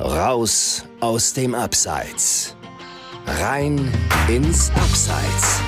[0.00, 2.54] Raus aus dem Abseits.
[3.26, 3.92] Rein
[4.28, 5.60] ins Abseits.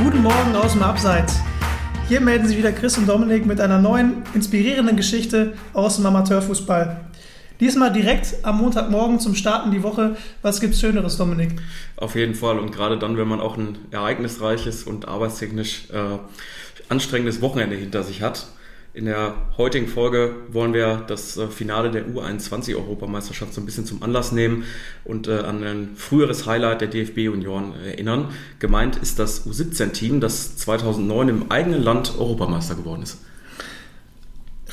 [0.00, 1.40] Guten Morgen aus dem Abseits.
[2.06, 7.00] Hier melden sich wieder Chris und Dominik mit einer neuen, inspirierenden Geschichte aus dem Amateurfußball.
[7.60, 10.16] Diesmal direkt am Montagmorgen zum Starten die Woche.
[10.42, 11.52] Was gibt's Schöneres, Dominik?
[11.96, 16.18] Auf jeden Fall und gerade dann, wenn man auch ein ereignisreiches und arbeitstechnisch äh,
[16.88, 18.46] anstrengendes Wochenende hinter sich hat.
[18.92, 24.04] In der heutigen Folge wollen wir das äh, Finale der U21-Europameisterschaft so ein bisschen zum
[24.04, 24.64] Anlass nehmen
[25.04, 28.28] und äh, an ein früheres Highlight der DFB-Union erinnern.
[28.60, 33.18] Gemeint ist das U17-Team, das 2009 im eigenen Land Europameister geworden ist.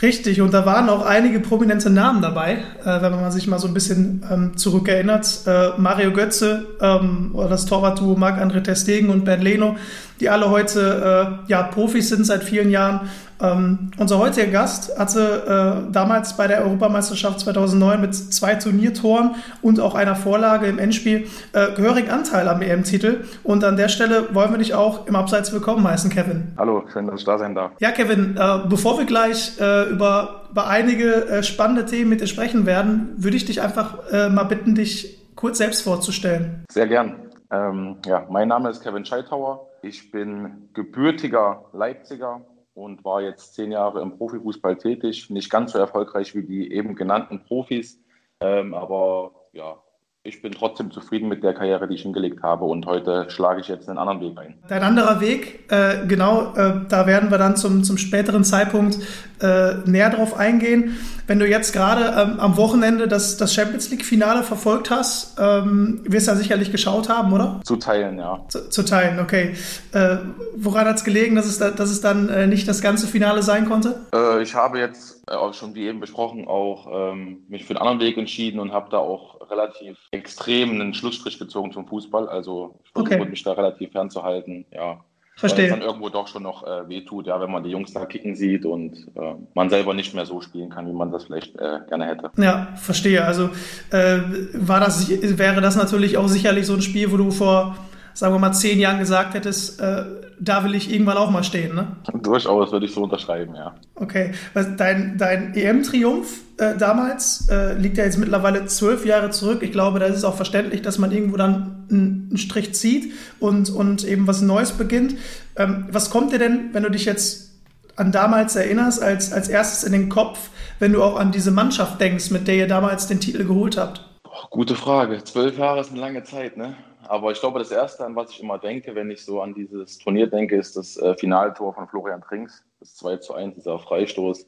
[0.02, 3.68] Richtig, und da waren auch einige prominente Namen dabei, äh, wenn man sich mal so
[3.68, 5.42] ein bisschen ähm, zurückerinnert.
[5.46, 9.78] Äh, Mario Götze ähm, das Torwartduo Marc-André Testegen und Ben Leno,
[10.21, 13.09] die alle heute äh, ja, Profis sind seit vielen Jahren
[13.41, 19.80] ähm, unser heutiger Gast hatte äh, damals bei der Europameisterschaft 2009 mit zwei Turniertoren und
[19.80, 23.25] auch einer Vorlage im Endspiel äh, gehörigen Anteil am EM-Titel.
[23.44, 26.53] Und an der Stelle wollen wir dich auch im Abseits willkommen heißen, Kevin.
[26.58, 27.72] Hallo, schön, dass ich da sein darf.
[27.80, 32.28] Ja, Kevin, äh, bevor wir gleich äh, über, über einige äh, spannende Themen mit dir
[32.28, 36.63] sprechen werden, würde ich dich einfach äh, mal bitten, dich kurz selbst vorzustellen.
[36.69, 37.16] Sehr gern.
[37.52, 39.70] Ähm, ja, mein Name ist Kevin Scheithauer.
[39.84, 45.30] Ich bin gebürtiger Leipziger, und war jetzt zehn Jahre im Profifußball tätig.
[45.30, 48.02] Nicht ganz so erfolgreich wie die eben genannten Profis,
[48.40, 49.82] ähm, aber ja,
[50.23, 53.67] ich bin trotzdem zufrieden mit der Karriere, die ich hingelegt habe und heute schlage ich
[53.67, 54.53] jetzt einen anderen Weg ein.
[54.67, 59.00] Dein anderer Weg, äh, genau, äh, da werden wir dann zum, zum späteren Zeitpunkt
[59.41, 60.97] äh, näher drauf eingehen.
[61.25, 66.28] Wenn du jetzt gerade ähm, am Wochenende das, das Champions League-Finale verfolgt hast, ähm, wirst
[66.28, 67.59] du ja sicherlich geschaut haben, oder?
[67.63, 68.45] Zu teilen, ja.
[68.47, 69.56] Zu, zu teilen, okay.
[69.91, 70.17] Äh,
[70.56, 73.41] woran hat es gelegen, dass es, da, dass es dann äh, nicht das ganze Finale
[73.41, 74.02] sein konnte?
[74.13, 78.02] Äh, ich habe jetzt, auch schon wie eben besprochen, auch ähm, mich für einen anderen
[78.02, 82.28] Weg entschieden und habe da auch relativ extrem einen Schlussstrich gezogen zum Fußball.
[82.29, 83.29] Also ich versuche okay.
[83.29, 84.66] mich da relativ fernzuhalten.
[84.72, 85.03] Ja.
[85.35, 85.66] Verstehe.
[85.66, 88.06] Weil es dann irgendwo doch schon noch äh, wehtut, ja, wenn man die Jungs da
[88.06, 91.56] kicken sieht und äh, man selber nicht mehr so spielen kann, wie man das vielleicht
[91.56, 92.31] äh, gerne hätte.
[92.38, 93.25] Ja, verstehe.
[93.25, 93.50] Also
[93.91, 94.19] äh,
[94.53, 97.75] war das, wäre das natürlich auch sicherlich so ein Spiel, wo du vor
[98.13, 100.03] sagen wir mal, zehn Jahren gesagt hättest, äh,
[100.39, 101.88] da will ich irgendwann auch mal stehen, ne?
[102.13, 103.75] Durchaus würde ich so unterschreiben, ja.
[103.95, 104.31] Okay.
[104.53, 109.59] Dein, dein EM-Triumph äh, damals äh, liegt ja jetzt mittlerweile zwölf Jahre zurück.
[109.61, 113.69] Ich glaube, da ist es auch verständlich, dass man irgendwo dann einen Strich zieht und,
[113.69, 115.16] und eben was Neues beginnt.
[115.55, 117.51] Ähm, was kommt dir denn, wenn du dich jetzt
[117.95, 120.49] an damals erinnerst, als, als erstes in den Kopf,
[120.79, 124.01] wenn du auch an diese Mannschaft denkst, mit der ihr damals den Titel geholt habt?
[124.23, 125.23] Boah, gute Frage.
[125.23, 126.75] Zwölf Jahre ist eine lange Zeit, ne?
[127.11, 129.97] Aber ich glaube, das Erste, an was ich immer denke, wenn ich so an dieses
[129.97, 134.47] Turnier denke, ist das äh, Finaltor von Florian Trinks, das 2 zu 1, dieser Freistoß.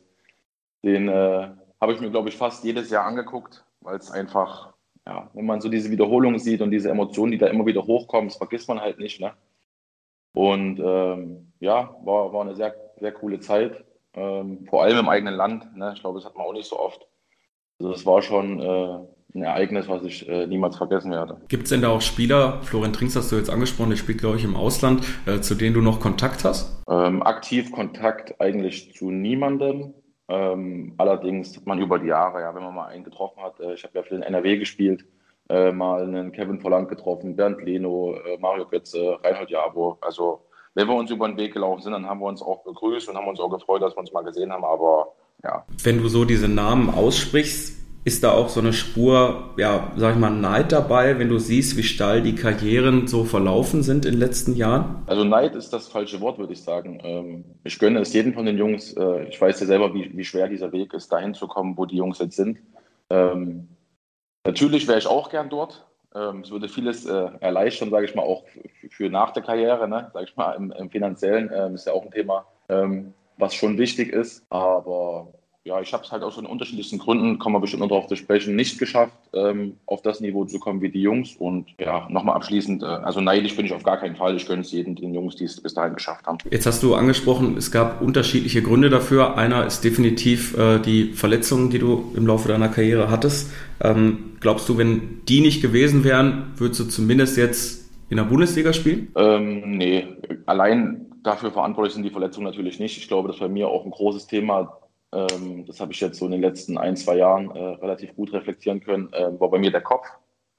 [0.82, 1.50] Den äh,
[1.82, 4.72] habe ich mir, glaube ich, fast jedes Jahr angeguckt, weil es einfach,
[5.06, 8.30] ja, wenn man so diese Wiederholung sieht und diese Emotionen, die da immer wieder hochkommen,
[8.30, 9.20] das vergisst man halt nicht.
[9.20, 9.34] Ne?
[10.34, 15.36] Und ähm, ja, war, war eine sehr, sehr coole Zeit, ähm, vor allem im eigenen
[15.36, 15.76] Land.
[15.76, 15.92] Ne?
[15.96, 17.06] Ich glaube, das hat man auch nicht so oft.
[17.80, 19.00] Also das war schon äh,
[19.36, 21.38] ein Ereignis, was ich äh, niemals vergessen werde.
[21.48, 24.38] Gibt es denn da auch Spieler, Florian Trinks hast du jetzt angesprochen, der spielt, glaube
[24.38, 26.84] ich, im Ausland, äh, zu denen du noch Kontakt hast?
[26.88, 29.94] Ähm, aktiv Kontakt eigentlich zu niemandem.
[30.30, 33.74] Ähm, allerdings hat man über die Jahre, ja, wenn man mal einen getroffen hat, äh,
[33.74, 35.06] ich habe ja für den NRW gespielt,
[35.50, 39.98] äh, mal einen Kevin Volland getroffen, Bernd Leno, äh, Mario Götze, Reinhold Jabo.
[40.02, 40.46] Also
[40.76, 43.18] wenn wir uns über den Weg gelaufen sind, dann haben wir uns auch begrüßt und
[43.18, 44.64] haben uns auch gefreut, dass wir uns mal gesehen haben.
[44.64, 45.66] Aber ja.
[45.84, 50.20] Wenn du so diese Namen aussprichst, ist da auch so eine Spur, ja, sag ich
[50.20, 54.20] mal, Neid dabei, wenn du siehst, wie steil die Karrieren so verlaufen sind in den
[54.20, 55.04] letzten Jahren?
[55.08, 57.00] Also Neid ist das falsche Wort, würde ich sagen.
[57.04, 58.94] Ähm, ich gönne es jedem von den Jungs.
[58.94, 61.96] Äh, ich weiß ja selber, wie, schwer dieser Weg ist, dahin zu kommen, wo die
[61.96, 62.60] Jungs jetzt sind.
[63.10, 63.70] Ähm,
[64.46, 65.86] natürlich wäre ich auch gern dort.
[66.14, 68.44] Ähm, es würde vieles äh, erleichtern, sage ich mal, auch
[68.90, 70.12] für nach der Karriere, ne?
[70.14, 72.46] sage ich mal, im, im finanziellen ist ja auch ein Thema,
[73.38, 74.46] was schon wichtig ist.
[74.50, 75.34] Aber
[75.66, 78.18] ja, ich habe es halt aus den unterschiedlichsten Gründen, kommen wir bestimmt noch darauf zu
[78.18, 81.38] sprechen, nicht geschafft, ähm, auf das Niveau zu kommen wie die Jungs.
[81.38, 84.36] Und ja, nochmal abschließend, äh, also neidisch bin ich auf gar keinen Fall.
[84.36, 86.38] Ich gönne es jedem, den Jungs, die es bis dahin geschafft haben.
[86.52, 89.38] Jetzt hast du angesprochen, es gab unterschiedliche Gründe dafür.
[89.38, 93.54] Einer ist definitiv äh, die Verletzungen, die du im Laufe deiner Karriere hattest.
[93.82, 98.74] Ähm, glaubst du, wenn die nicht gewesen wären, würdest du zumindest jetzt in der Bundesliga
[98.74, 99.14] spielen?
[99.16, 100.08] Ähm, nee,
[100.46, 102.98] allein dafür verantwortlich sind die Verletzungen natürlich nicht.
[102.98, 104.78] Ich glaube, das war mir auch ein großes Thema
[105.14, 108.34] ähm, das habe ich jetzt so in den letzten ein, zwei Jahren äh, relativ gut
[108.34, 110.08] reflektieren können, äh, war bei mir der Kopf.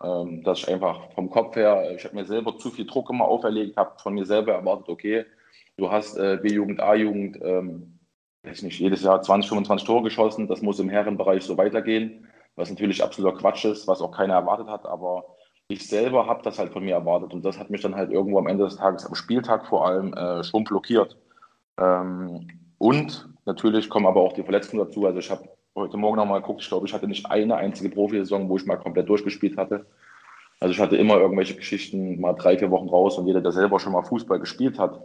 [0.02, 3.26] Ähm, dass ich einfach vom Kopf her, ich habe mir selber zu viel Druck immer
[3.26, 5.24] auferlegt, habe von mir selber erwartet, okay,
[5.76, 7.98] Du hast äh, B-Jugend, A-Jugend, ähm,
[8.44, 10.46] weiß nicht, jedes Jahr 20, 25 Tore geschossen.
[10.46, 14.68] Das muss im Herrenbereich so weitergehen, was natürlich absoluter Quatsch ist, was auch keiner erwartet
[14.68, 14.86] hat.
[14.86, 15.24] Aber
[15.66, 18.38] ich selber habe das halt von mir erwartet und das hat mich dann halt irgendwo
[18.38, 21.16] am Ende des Tages, am Spieltag vor allem, äh, schon blockiert.
[21.78, 22.46] Ähm,
[22.78, 25.06] und natürlich kommen aber auch die Verletzungen dazu.
[25.06, 28.48] Also ich habe heute Morgen nochmal geguckt, ich glaube, ich hatte nicht eine einzige Profisaison,
[28.48, 29.86] wo ich mal komplett durchgespielt hatte.
[30.60, 33.80] Also ich hatte immer irgendwelche Geschichten, mal drei, vier Wochen raus und jeder, der selber
[33.80, 35.00] schon mal Fußball gespielt hat,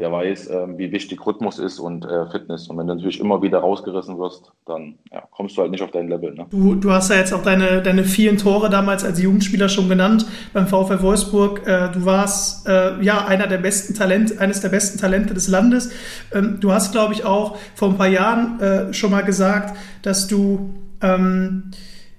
[0.00, 2.66] der weiß, äh, wie wichtig Rhythmus ist und äh, Fitness.
[2.66, 5.92] Und wenn du natürlich immer wieder rausgerissen wirst, dann ja, kommst du halt nicht auf
[5.92, 6.34] dein Level.
[6.34, 6.46] Ne?
[6.50, 10.26] Du, du hast ja jetzt auch deine, deine vielen Tore damals als Jugendspieler schon genannt
[10.52, 11.64] beim VfL Wolfsburg.
[11.66, 15.92] Äh, du warst äh, ja einer der besten Talente, eines der besten Talente des Landes.
[16.32, 20.26] Ähm, du hast, glaube ich, auch vor ein paar Jahren äh, schon mal gesagt, dass
[20.26, 21.70] du ähm,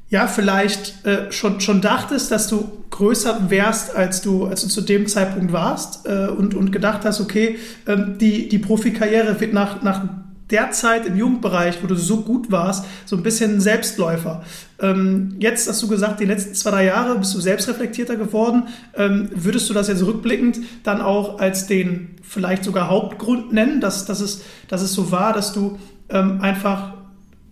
[0.09, 4.81] ja, vielleicht äh, schon, schon dachtest, dass du größer wärst, als du, als du zu
[4.81, 7.57] dem Zeitpunkt warst äh, und, und gedacht hast, okay,
[7.87, 10.03] ähm, die, die Profikarriere wird nach, nach
[10.51, 14.43] der Zeit im Jugendbereich, wo du so gut warst, so ein bisschen Selbstläufer.
[14.79, 18.67] Ähm, jetzt hast du gesagt, die letzten zwei, drei Jahre bist du selbstreflektierter geworden.
[18.95, 24.05] Ähm, würdest du das jetzt rückblickend dann auch als den vielleicht sogar Hauptgrund nennen, dass,
[24.05, 25.79] dass, es, dass es so war, dass du
[26.09, 26.93] ähm, einfach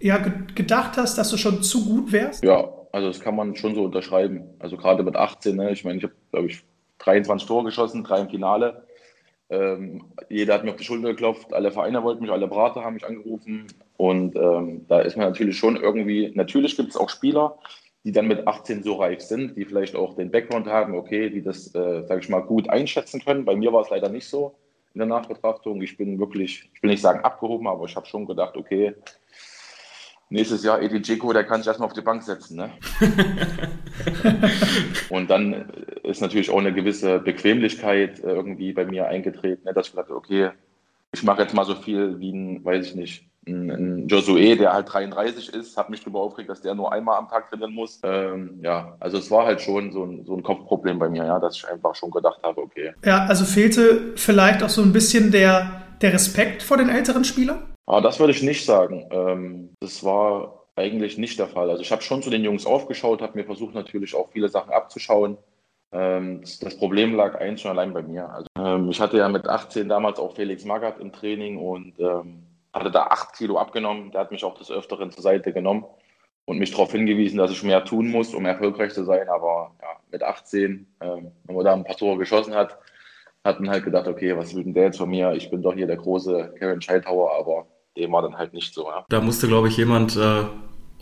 [0.04, 0.18] ja,
[0.54, 2.44] gedacht hast, dass du schon zu gut wärst?
[2.44, 4.44] Ja, also das kann man schon so unterschreiben.
[4.60, 5.72] Also gerade mit 18, ne?
[5.72, 6.62] ich meine, ich habe, glaube ich,
[7.00, 8.86] 23 Tore geschossen, drei im Finale.
[9.50, 12.96] Ähm, jeder hat mir auf die Schulter geklopft, alle Vereine wollten mich, alle Berater haben
[12.96, 13.68] mich angerufen.
[13.96, 17.58] Und ähm, da ist man natürlich schon irgendwie, natürlich gibt es auch Spieler,
[18.04, 21.42] die dann mit 18 so reif sind, die vielleicht auch den Background haben, okay, die
[21.42, 23.46] das, äh, sage ich mal, gut einschätzen können.
[23.46, 24.56] Bei mir war es leider nicht so
[24.94, 25.82] in der Nachbetrachtung.
[25.82, 28.96] Ich bin wirklich, ich will nicht sagen abgehoben, aber ich habe schon gedacht, okay,
[30.34, 32.58] nächstes Jahr Edi Dzeko, der kann sich erstmal auf die Bank setzen.
[32.58, 32.72] Ne?
[35.10, 35.70] und dann
[36.04, 39.74] ist natürlich auch eine gewisse Bequemlichkeit äh, irgendwie bei mir eingetreten, ne?
[39.74, 40.50] dass ich dachte, okay,
[41.14, 44.74] ich mache jetzt mal so viel wie ein, weiß ich nicht, ein, ein Josué, der
[44.74, 48.00] halt 33 ist, habe mich darüber aufgeregt, dass der nur einmal am Tag trainieren muss.
[48.04, 51.40] Ähm, ja, also es war halt schon so ein, so ein Kopfproblem bei mir, ja,
[51.40, 52.94] dass ich einfach schon gedacht habe, okay.
[53.06, 57.73] Ja, also fehlte vielleicht auch so ein bisschen der, der Respekt vor den älteren Spielern?
[57.86, 59.08] Aber das würde ich nicht sagen.
[59.12, 61.70] Ähm, das war eigentlich nicht der Fall.
[61.70, 64.72] Also ich habe schon zu den Jungs aufgeschaut, habe mir versucht natürlich auch viele Sachen
[64.72, 65.38] abzuschauen.
[65.92, 68.30] Ähm, das Problem lag eins schon allein bei mir.
[68.30, 71.96] Also, ähm, ich hatte ja mit 18 damals auch Felix Magath im Training und
[72.74, 74.12] hatte da acht Kilo abgenommen.
[74.12, 75.86] Der hat mich auch des Öfteren zur Seite genommen
[76.46, 79.30] und mich darauf hingewiesen, dass ich mehr tun muss, um erfolgreich zu sein.
[79.30, 82.80] Aber ja, mit 18, wenn man da ein paar Tore geschossen hat,
[83.44, 85.34] hat man halt gedacht, okay, was will denn der jetzt von mir?
[85.34, 87.68] Ich bin doch hier der große Karen Scheithauer, aber
[87.98, 88.88] dem war dann halt nicht so.
[88.88, 89.06] Ja.
[89.10, 90.46] Da musste, glaube ich, jemand äh,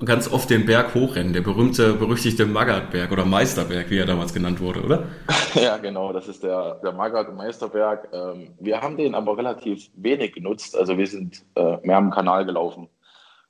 [0.05, 4.59] ganz oft den Berg hochrennen, der berühmte, berüchtigte Magatberg oder Meisterberg, wie er damals genannt
[4.59, 5.03] wurde, oder?
[5.55, 8.07] ja, genau, das ist der, der Magat Meisterberg.
[8.11, 10.77] Ähm, wir haben den aber relativ wenig genutzt.
[10.77, 12.88] Also wir sind äh, mehr am Kanal gelaufen.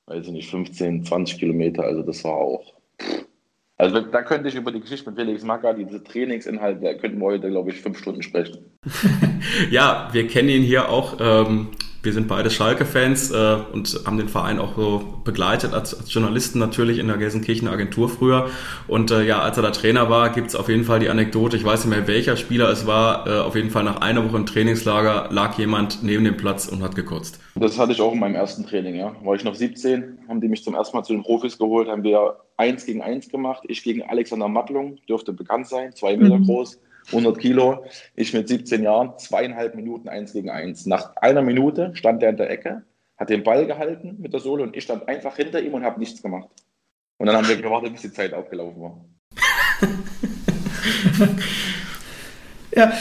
[0.06, 1.84] Weiß ich nicht, 15, 20 Kilometer.
[1.84, 2.74] Also das war auch.
[3.78, 7.26] Also da könnte ich über die Geschichte mit Felix Magath, diese Trainingsinhalte, da könnten wir
[7.26, 8.58] heute, glaube ich, fünf Stunden sprechen.
[9.70, 11.70] ja, wir kennen ihn hier auch ähm,
[12.02, 16.58] wir sind beide Schalke-Fans äh, und haben den Verein auch so begleitet als, als Journalisten
[16.58, 18.48] natürlich in der Gelsenkirchener Agentur früher.
[18.88, 21.64] Und äh, ja, als er da Trainer war, gibt's auf jeden Fall die Anekdote, ich
[21.64, 24.46] weiß nicht mehr welcher Spieler es war, äh, auf jeden Fall nach einer Woche im
[24.46, 27.38] Trainingslager lag jemand neben dem Platz und hat gekotzt.
[27.54, 29.14] Das hatte ich auch in meinem ersten Training, ja.
[29.22, 32.02] War ich noch 17, haben die mich zum ersten Mal zu den Profis geholt, haben
[32.02, 33.62] wir eins gegen eins gemacht.
[33.68, 36.46] Ich gegen Alexander Mattlung, dürfte bekannt sein, zwei Meter mhm.
[36.46, 37.84] groß 100 Kilo.
[38.14, 40.86] Ich mit 17 Jahren, zweieinhalb Minuten eins gegen eins.
[40.86, 42.82] Nach einer Minute stand er in der Ecke,
[43.16, 46.00] hat den Ball gehalten mit der Sohle und ich stand einfach hinter ihm und habe
[46.00, 46.48] nichts gemacht.
[47.18, 49.04] Und dann haben wir gewartet, bis die Zeit aufgelaufen war.
[52.74, 52.92] ja,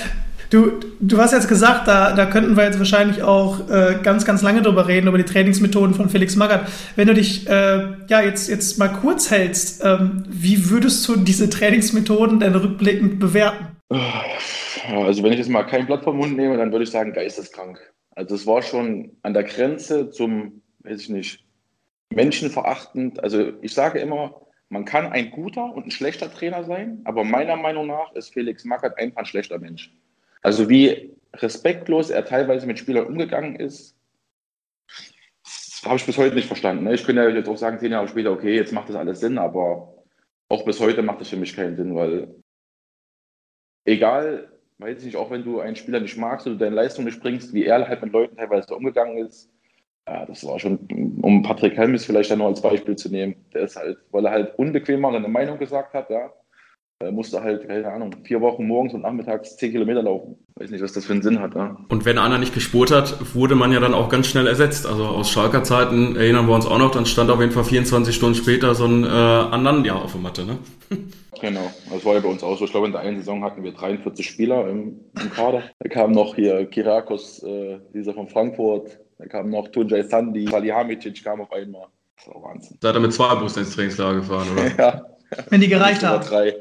[0.49, 4.41] du, du hast jetzt gesagt, da, da könnten wir jetzt wahrscheinlich auch äh, ganz, ganz
[4.41, 6.69] lange drüber reden, über die Trainingsmethoden von Felix Magath.
[6.95, 11.49] Wenn du dich äh, ja, jetzt, jetzt mal kurz hältst, ähm, wie würdest du diese
[11.49, 13.70] Trainingsmethoden denn rückblickend bewerten?
[13.91, 17.79] Also wenn ich jetzt mal kein Blatt vom Mund nehme, dann würde ich sagen geisteskrank.
[18.11, 21.45] Also es war schon an der Grenze zum, weiß ich nicht,
[22.09, 23.23] menschenverachtend.
[23.23, 27.57] Also ich sage immer, man kann ein guter und ein schlechter Trainer sein, aber meiner
[27.57, 29.93] Meinung nach ist Felix Magath einfach ein schlechter Mensch.
[30.41, 33.95] Also wie respektlos er teilweise mit Spielern umgegangen ist,
[35.83, 36.85] habe ich bis heute nicht verstanden.
[36.85, 36.93] Ne?
[36.93, 39.37] Ich könnte ja jetzt auch sagen, zehn Jahre später, okay, jetzt macht das alles Sinn,
[39.37, 39.95] aber
[40.47, 42.35] auch bis heute macht das für mich keinen Sinn, weil
[43.85, 47.53] egal, weiß ich, auch wenn du einen Spieler nicht magst oder deine Leistung nicht bringst,
[47.53, 49.49] wie er halt mit Leuten teilweise umgegangen ist,
[50.07, 50.79] ja, das war schon,
[51.21, 54.31] um Patrick Helmes vielleicht dann nur als Beispiel zu nehmen, der ist halt, weil er
[54.31, 56.31] halt unbequem war eine Meinung gesagt hat, ja,
[57.09, 60.35] musste halt, keine Ahnung, vier Wochen morgens und nachmittags zehn Kilometer laufen.
[60.55, 61.55] Weiß nicht, was das für einen Sinn hat.
[61.55, 61.77] Ja.
[61.89, 64.85] Und wenn einer nicht gespurt hat, wurde man ja dann auch ganz schnell ersetzt.
[64.85, 68.13] Also aus Schalker Zeiten erinnern wir uns auch noch, dann stand auf jeden Fall 24
[68.13, 70.45] Stunden später so ein äh, Ananda auf der Matte.
[70.45, 70.59] Ne?
[71.41, 72.65] Genau, das war ja bei uns auch so.
[72.65, 75.63] Ich glaube, in der einen Saison hatten wir 43 Spieler im, im Kader.
[75.79, 78.99] Da kam noch hier Kirakos, äh, dieser von Frankfurt.
[79.17, 81.87] Da kam noch Tunjai Sandi, Salihamidzic kam auf einmal.
[82.15, 82.77] Das war Wahnsinn.
[82.79, 84.75] Da hat er mit zwei Bussen ins Trainingslager gefahren, oder?
[84.77, 85.05] ja.
[85.49, 86.23] Wenn die gereicht haben.
[86.23, 86.55] Drei.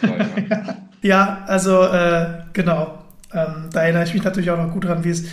[0.00, 0.76] Drei ja.
[1.02, 2.98] ja, also äh, genau.
[3.32, 5.28] Ähm, da erinnere ich mich natürlich auch noch gut dran, wie es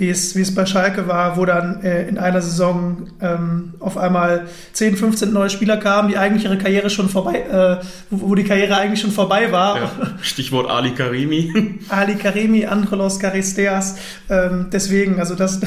[0.00, 3.98] wie es, wie es bei Schalke war, wo dann äh, in einer Saison ähm, auf
[3.98, 8.34] einmal 10, 15 neue Spieler kamen, die eigentlich ihre Karriere schon vorbei, äh, wo, wo,
[8.34, 9.76] die Karriere eigentlich schon vorbei war.
[9.76, 9.90] Ja,
[10.22, 11.78] Stichwort Ali Karimi.
[11.90, 13.98] Ali Karimi, Angelos Caristeas.
[14.30, 15.60] Ähm, deswegen, also das,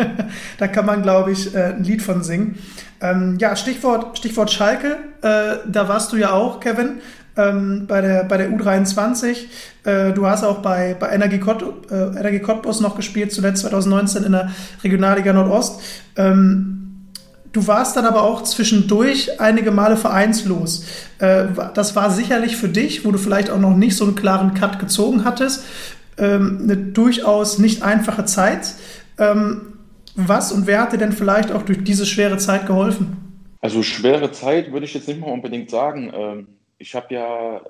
[0.58, 2.58] da kann man, glaube ich, äh, ein Lied von singen.
[3.00, 7.00] Ähm, ja, Stichwort, Stichwort Schalke, äh, da warst du ja auch, Kevin
[7.36, 9.36] ähm, bei, der, bei der U23.
[9.84, 14.24] Äh, du hast auch bei, bei Energie, Kott, äh, Energie Cottbus noch gespielt, zuletzt 2019
[14.24, 14.50] in der
[14.82, 15.80] Regionalliga Nordost.
[16.16, 16.80] Ähm,
[17.52, 20.84] Du warst dann aber auch zwischendurch einige Male vereinslos.
[21.18, 24.54] Äh, das war sicherlich für dich, wo du vielleicht auch noch nicht so einen klaren
[24.54, 25.64] Cut gezogen hattest,
[26.16, 28.74] ähm, eine durchaus nicht einfache Zeit.
[29.18, 29.62] Ähm,
[30.14, 33.16] was und wer hat dir denn vielleicht auch durch diese schwere Zeit geholfen?
[33.60, 36.12] Also schwere Zeit würde ich jetzt nicht mal unbedingt sagen.
[36.80, 37.62] Ich habe ja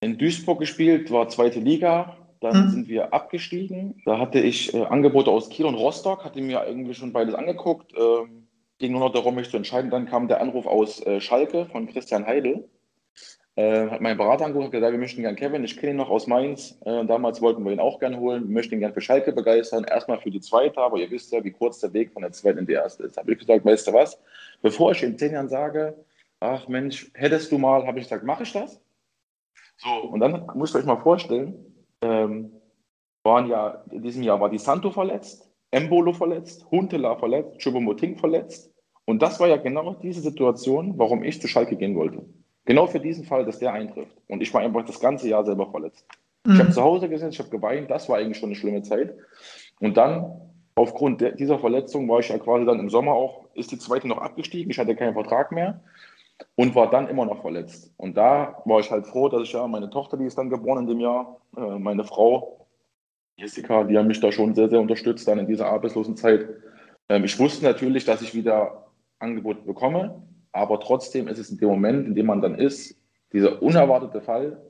[0.00, 2.16] in Duisburg gespielt, war zweite Liga.
[2.40, 2.70] Dann mhm.
[2.70, 4.00] sind wir abgestiegen.
[4.04, 7.92] Da hatte ich äh, Angebote aus Kiel und Rostock, hatte mir irgendwie schon beides angeguckt.
[7.96, 8.48] Ähm,
[8.78, 9.90] ging nur noch darum, mich zu entscheiden.
[9.90, 12.68] Dann kam der Anruf aus äh, Schalke von Christian Heidel.
[13.54, 16.08] Äh, hat mein Berater angerufen und gesagt, wir möchten gerne Kevin, ich kenne ihn noch
[16.08, 16.78] aus Mainz.
[16.86, 19.84] Äh, damals wollten wir ihn auch gerne holen, wir möchten ihn gerne für Schalke begeistern.
[19.84, 22.60] Erstmal für die zweite, aber ihr wisst ja, wie kurz der Weg von der zweiten
[22.60, 23.16] in die erste ist.
[23.16, 24.18] Da habe ich gesagt, weißt du was,
[24.62, 25.94] bevor ich in zehn Jahren sage,
[26.42, 28.80] ach Mensch, hättest du mal, habe ich gesagt, mache ich das?
[29.76, 31.54] So, und dann musst ihr euch mal vorstellen,
[32.02, 32.52] ähm,
[33.24, 38.72] waren ja, in diesem Jahr war die Santo verletzt, Embolo verletzt, Huntela verletzt, Chubomoting verletzt.
[39.04, 42.24] Und das war ja genau diese Situation, warum ich zu Schalke gehen wollte.
[42.64, 44.16] Genau für diesen Fall, dass der eintrifft.
[44.28, 46.06] Und ich war einfach das ganze Jahr selber verletzt.
[46.44, 46.54] Mhm.
[46.54, 49.14] Ich habe zu Hause gesessen, ich habe geweint, das war eigentlich schon eine schlimme Zeit.
[49.80, 50.40] Und dann,
[50.74, 54.18] aufgrund dieser Verletzung, war ich ja quasi dann im Sommer auch, ist die zweite noch
[54.18, 55.80] abgestiegen, ich hatte keinen Vertrag mehr
[56.54, 57.92] und war dann immer noch verletzt.
[57.96, 60.84] Und da war ich halt froh, dass ich ja meine Tochter, die ist dann geboren
[60.84, 62.66] in dem Jahr, äh, meine Frau
[63.36, 66.48] Jessica, die haben mich da schon sehr, sehr unterstützt dann in dieser arbeitslosen Zeit.
[67.08, 68.86] Ähm, ich wusste natürlich, dass ich wieder
[69.18, 70.22] Angebote bekomme,
[70.52, 72.96] aber trotzdem ist es in dem Moment, in dem man dann ist,
[73.32, 74.60] dieser unerwartete Fall.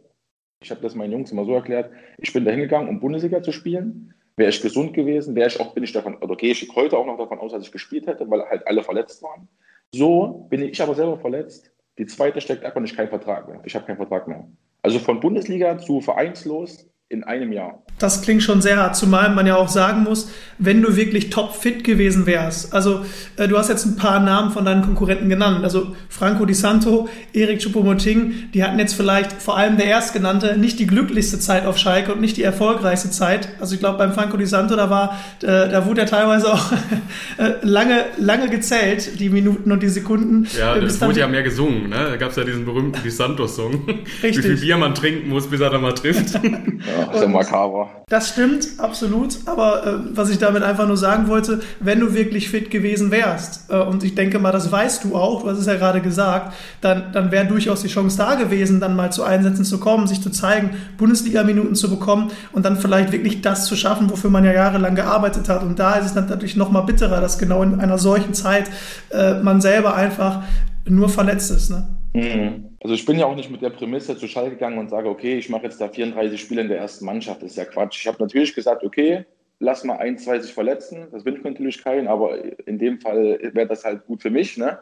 [0.63, 1.91] Ich habe das meinen Jungs immer so erklärt.
[2.19, 4.15] Ich bin da hingegangen, um Bundesliga zu spielen.
[4.37, 7.05] Wäre ich gesund gewesen, wäre ich auch, bin ich davon, oder gehe ich heute auch
[7.05, 9.49] noch davon aus, dass ich gespielt hätte, weil halt alle verletzt waren.
[9.95, 11.71] So bin ich aber selber verletzt.
[11.99, 13.61] Die zweite steckt einfach nicht kein Vertrag mehr.
[13.65, 14.49] Ich habe keinen Vertrag mehr.
[14.81, 17.83] Also von Bundesliga zu vereinslos in einem Jahr.
[17.99, 21.85] Das klingt schon sehr hart, zumal man ja auch sagen muss, wenn du wirklich topfit
[21.85, 22.73] gewesen wärst.
[22.73, 23.05] Also
[23.37, 25.63] äh, du hast jetzt ein paar Namen von deinen Konkurrenten genannt.
[25.63, 30.79] Also Franco Di Santo, Erik Choupo-Moting, die hatten jetzt vielleicht vor allem der Erstgenannte nicht
[30.79, 33.49] die glücklichste Zeit auf Schalke und nicht die erfolgreichste Zeit.
[33.61, 36.73] Also ich glaube beim Franco Di Santo, da war, äh, da wurde er teilweise auch
[37.39, 40.49] äh, lange, lange gezählt, die Minuten und die Sekunden.
[40.59, 42.07] Ja, das wurde ja mehr gesungen, ne?
[42.11, 43.87] Da gab es ja diesen berühmten Di Santo-Song.
[44.23, 46.35] Wie viel Bier man trinken muss, bis er da mal trifft.
[46.43, 47.02] ja.
[47.11, 47.91] Ja, sehr makaber.
[48.09, 49.39] Das stimmt, absolut.
[49.47, 53.71] Aber äh, was ich damit einfach nur sagen wollte, wenn du wirklich fit gewesen wärst,
[53.71, 56.55] äh, und ich denke mal, das weißt du auch, du hast es ja gerade gesagt,
[56.81, 60.23] dann, dann wäre durchaus die Chance da gewesen, dann mal zu Einsätzen zu kommen, sich
[60.23, 64.53] zu zeigen, Bundesliga-Minuten zu bekommen und dann vielleicht wirklich das zu schaffen, wofür man ja
[64.53, 65.63] jahrelang gearbeitet hat.
[65.63, 68.71] Und da ist es natürlich noch mal bitterer, dass genau in einer solchen Zeit
[69.11, 70.43] äh, man selber einfach
[70.87, 71.71] nur verletzt ist.
[71.71, 71.89] Ne?
[72.15, 72.72] Mhm.
[72.83, 75.39] Also ich bin ja auch nicht mit der Prämisse zu Schall gegangen und sage, okay,
[75.39, 77.43] ich mache jetzt da 34 Spiele in der ersten Mannschaft.
[77.43, 78.01] Das ist ja Quatsch.
[78.01, 79.25] Ich habe natürlich gesagt, okay,
[79.61, 81.07] lass mal ein, zwei sich verletzen.
[81.13, 84.57] Das wünscht natürlich keinen, aber in dem Fall wäre das halt gut für mich.
[84.57, 84.81] Ne?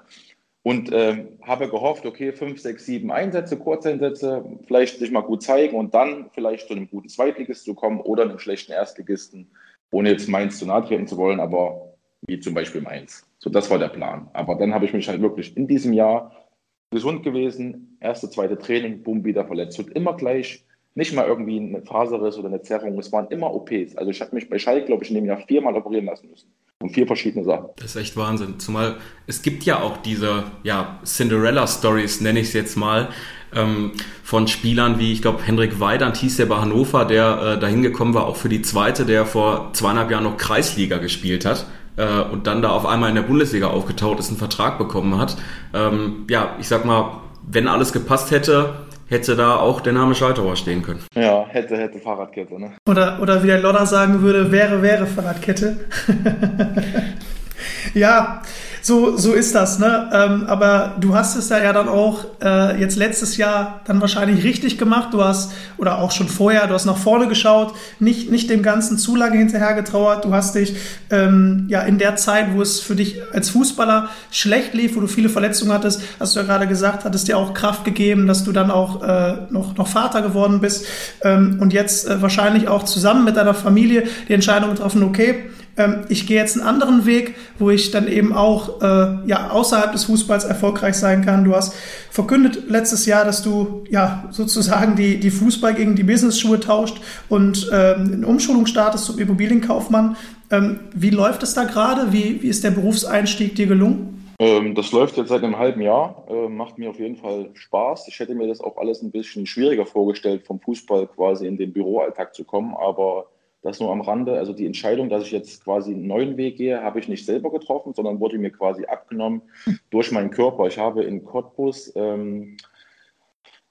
[0.62, 5.76] Und ähm, habe gehofft, okay, fünf, sechs, sieben Einsätze, Kurzeinsätze, vielleicht sich mal gut zeigen
[5.76, 9.50] und dann vielleicht zu einem guten Zweitligist zu kommen oder einem schlechten Erstligisten,
[9.92, 11.94] ohne jetzt Mainz zu nahe treten zu wollen, aber
[12.26, 13.26] wie zum Beispiel Mainz.
[13.38, 14.28] So, das war der Plan.
[14.32, 16.46] Aber dann habe ich mich halt wirklich in diesem Jahr
[16.90, 19.78] gesund gewesen, erste, zweite Training, boom, wieder verletzt.
[19.78, 20.64] Und immer gleich,
[20.94, 23.96] nicht mal irgendwie eine Faserriss oder eine Zerrung, es waren immer OPs.
[23.96, 26.48] Also ich habe mich bei Schalke, glaube ich, in dem Jahr viermal operieren lassen müssen.
[26.82, 27.66] Und vier verschiedene Sachen.
[27.76, 28.58] Das ist echt Wahnsinn.
[28.58, 33.10] Zumal es gibt ja auch diese ja, Cinderella-Stories, nenne ich es jetzt mal,
[33.54, 33.92] ähm,
[34.22, 38.14] von Spielern wie, ich glaube, Hendrik Weidand hieß der bei Hannover, der äh, dahin gekommen
[38.14, 41.66] war, auch für die zweite, der vor zweieinhalb Jahren noch Kreisliga gespielt hat
[41.96, 45.36] äh, und dann da auf einmal in der Bundesliga aufgetaucht ist, einen Vertrag bekommen hat.
[45.74, 47.20] Ähm, ja, ich sag mal,
[47.52, 48.74] wenn alles gepasst hätte,
[49.08, 51.00] hätte da auch der Name Scheitauer stehen können.
[51.14, 52.72] Ja, hätte, hätte Fahrradkette, ne?
[52.88, 55.80] Oder, oder wie der Lodder sagen würde, wäre, wäre Fahrradkette.
[57.94, 58.42] ja,
[58.82, 60.10] so, so ist das, ne?
[60.12, 64.78] Ähm, aber du hast es ja dann auch äh, jetzt letztes Jahr dann wahrscheinlich richtig
[64.78, 65.08] gemacht.
[65.12, 68.98] Du hast, oder auch schon vorher, du hast nach vorne geschaut, nicht, nicht dem Ganzen
[68.98, 70.24] zu lange hinterher getrauert.
[70.24, 70.76] Du hast dich
[71.10, 75.06] ähm, ja in der Zeit, wo es für dich als Fußballer schlecht lief, wo du
[75.06, 78.52] viele Verletzungen hattest, hast du ja gerade gesagt, hattest dir auch Kraft gegeben, dass du
[78.52, 80.86] dann auch äh, noch, noch Vater geworden bist
[81.22, 86.04] ähm, und jetzt äh, wahrscheinlich auch zusammen mit deiner Familie die Entscheidung getroffen, okay, ähm,
[86.08, 90.04] ich gehe jetzt einen anderen Weg, wo ich dann eben auch äh, ja, außerhalb des
[90.04, 91.44] Fußballs erfolgreich sein kann.
[91.44, 91.74] Du hast
[92.10, 97.70] verkündet letztes Jahr, dass du ja sozusagen die, die Fußball gegen die Business-Schuhe tauscht und
[97.72, 100.16] ähm, eine Umschulung startest zum Immobilienkaufmann.
[100.50, 102.12] Ähm, wie läuft es da gerade?
[102.12, 104.20] Wie, wie ist der Berufseinstieg dir gelungen?
[104.40, 108.08] Ähm, das läuft jetzt seit einem halben Jahr, äh, macht mir auf jeden Fall Spaß.
[108.08, 111.74] Ich hätte mir das auch alles ein bisschen schwieriger vorgestellt, vom Fußball quasi in den
[111.74, 113.26] Büroalltag zu kommen, aber
[113.62, 114.38] das nur am Rande.
[114.38, 117.50] Also die Entscheidung, dass ich jetzt quasi einen neuen Weg gehe, habe ich nicht selber
[117.50, 119.42] getroffen, sondern wurde mir quasi abgenommen
[119.90, 120.66] durch meinen Körper.
[120.66, 122.56] Ich habe in Cottbus ähm,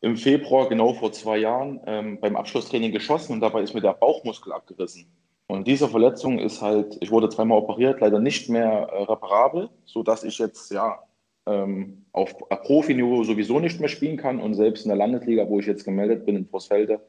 [0.02, 3.94] im Februar, genau vor zwei Jahren, ähm, beim Abschlusstraining geschossen und dabei ist mir der
[3.94, 5.08] Bauchmuskel abgerissen.
[5.48, 10.24] Und diese Verletzung ist halt, ich wurde zweimal operiert, leider nicht mehr äh, reparabel, sodass
[10.24, 11.00] ich jetzt ja
[11.48, 15.66] ähm, auf Profiniveau sowieso nicht mehr spielen kann und selbst in der Landesliga, wo ich
[15.66, 17.02] jetzt gemeldet bin in Vorsfelde,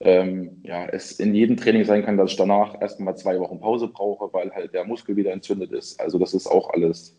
[0.00, 3.88] ähm, ja, es in jedem Training sein kann, dass ich danach erstmal zwei Wochen Pause
[3.88, 5.98] brauche, weil halt der Muskel wieder entzündet ist.
[6.00, 7.18] Also das ist auch alles,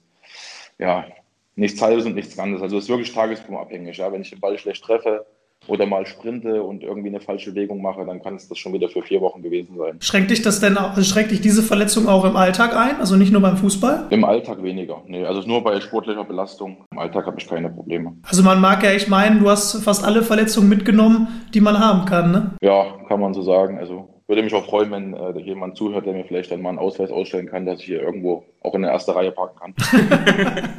[0.77, 1.07] ja,
[1.55, 2.61] nichts halbes und nichts Ganzes.
[2.61, 3.97] Also es ist wirklich tagesformabhängig.
[3.97, 4.11] Ja.
[4.11, 5.25] Wenn ich den Ball schlecht treffe,
[5.67, 8.89] oder mal sprinte und irgendwie eine falsche Bewegung mache, dann kann es das schon wieder
[8.89, 9.97] für vier Wochen gewesen sein.
[9.99, 12.99] Schränkt dich das denn, also schränkt dich diese Verletzung auch im Alltag ein?
[12.99, 14.07] Also nicht nur beim Fußball?
[14.09, 15.01] Im Alltag weniger.
[15.07, 16.77] Nee, also nur bei sportlicher Belastung.
[16.91, 18.15] Im Alltag habe ich keine Probleme.
[18.23, 22.05] Also man mag ja echt meinen, du hast fast alle Verletzungen mitgenommen, die man haben
[22.05, 22.51] kann, ne?
[22.61, 23.77] Ja, kann man so sagen.
[23.77, 26.79] Also würde mich auch freuen, wenn äh, jemand zuhört, der mir vielleicht dann mal einen
[26.79, 29.73] Ausweis ausstellen kann, dass ich hier irgendwo auch in der ersten Reihe parken kann.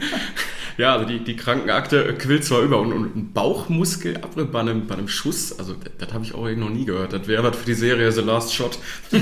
[0.79, 4.95] Ja, also die, die Krankenakte quillt zwar über und, und ein Bauchmuskelabriss bei einem, bei
[4.95, 7.13] einem Schuss, also das, das habe ich auch noch nie gehört.
[7.13, 8.79] Das wäre was für die Serie The Last Shot.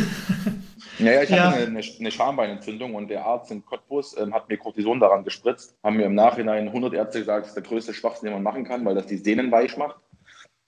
[0.99, 1.51] Naja, ich ja.
[1.51, 5.77] hatte eine, eine, Schambeinentzündung und der Arzt in Cottbus ähm, hat mir Cortison daran gespritzt.
[5.85, 8.65] Haben mir im Nachhinein 100 Ärzte gesagt, das ist der größte Schwachsinn, den man machen
[8.65, 9.97] kann, weil das die Sehnen weich macht.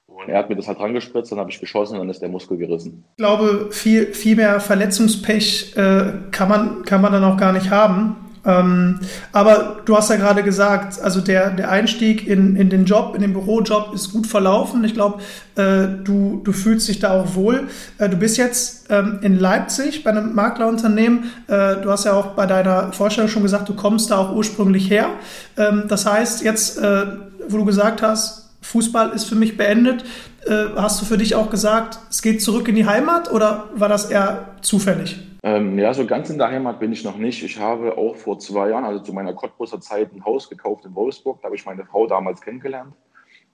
[0.07, 2.20] Und er hat mir das halt dran gespritzt, dann habe ich geschossen und dann ist
[2.20, 3.05] der Muskel gerissen.
[3.12, 7.70] Ich glaube, viel, viel mehr Verletzungspech äh, kann, man, kann man dann auch gar nicht
[7.70, 8.27] haben.
[8.48, 9.00] Ähm,
[9.32, 13.20] aber du hast ja gerade gesagt, also der, der Einstieg in, in den Job, in
[13.20, 14.82] den Bürojob ist gut verlaufen.
[14.84, 15.20] Ich glaube,
[15.56, 17.68] äh, du, du fühlst dich da auch wohl.
[17.98, 21.24] Äh, du bist jetzt ähm, in Leipzig bei einem Maklerunternehmen.
[21.46, 24.88] Äh, du hast ja auch bei deiner Vorstellung schon gesagt, du kommst da auch ursprünglich
[24.88, 25.11] her.
[25.58, 27.04] Ähm, das heißt, jetzt, äh,
[27.48, 30.04] wo du gesagt hast, Fußball ist für mich beendet,
[30.46, 33.88] äh, hast du für dich auch gesagt, es geht zurück in die Heimat oder war
[33.88, 35.27] das eher zufällig?
[35.48, 37.42] Ähm, ja, so ganz in der Heimat bin ich noch nicht.
[37.42, 40.94] Ich habe auch vor zwei Jahren, also zu meiner Cottbuser Zeit, ein Haus gekauft in
[40.94, 41.40] Wolfsburg.
[41.40, 42.92] Da habe ich meine Frau damals kennengelernt.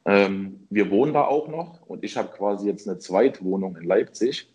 [0.05, 4.53] Ähm, wir wohnen da auch noch und ich habe quasi jetzt eine Zweitwohnung in Leipzig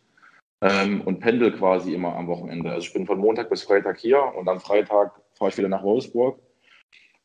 [0.59, 2.71] ähm, und pendel quasi immer am Wochenende.
[2.71, 5.83] Also ich bin von Montag bis Freitag hier und am Freitag fahre ich wieder nach
[5.83, 6.39] Wolfsburg.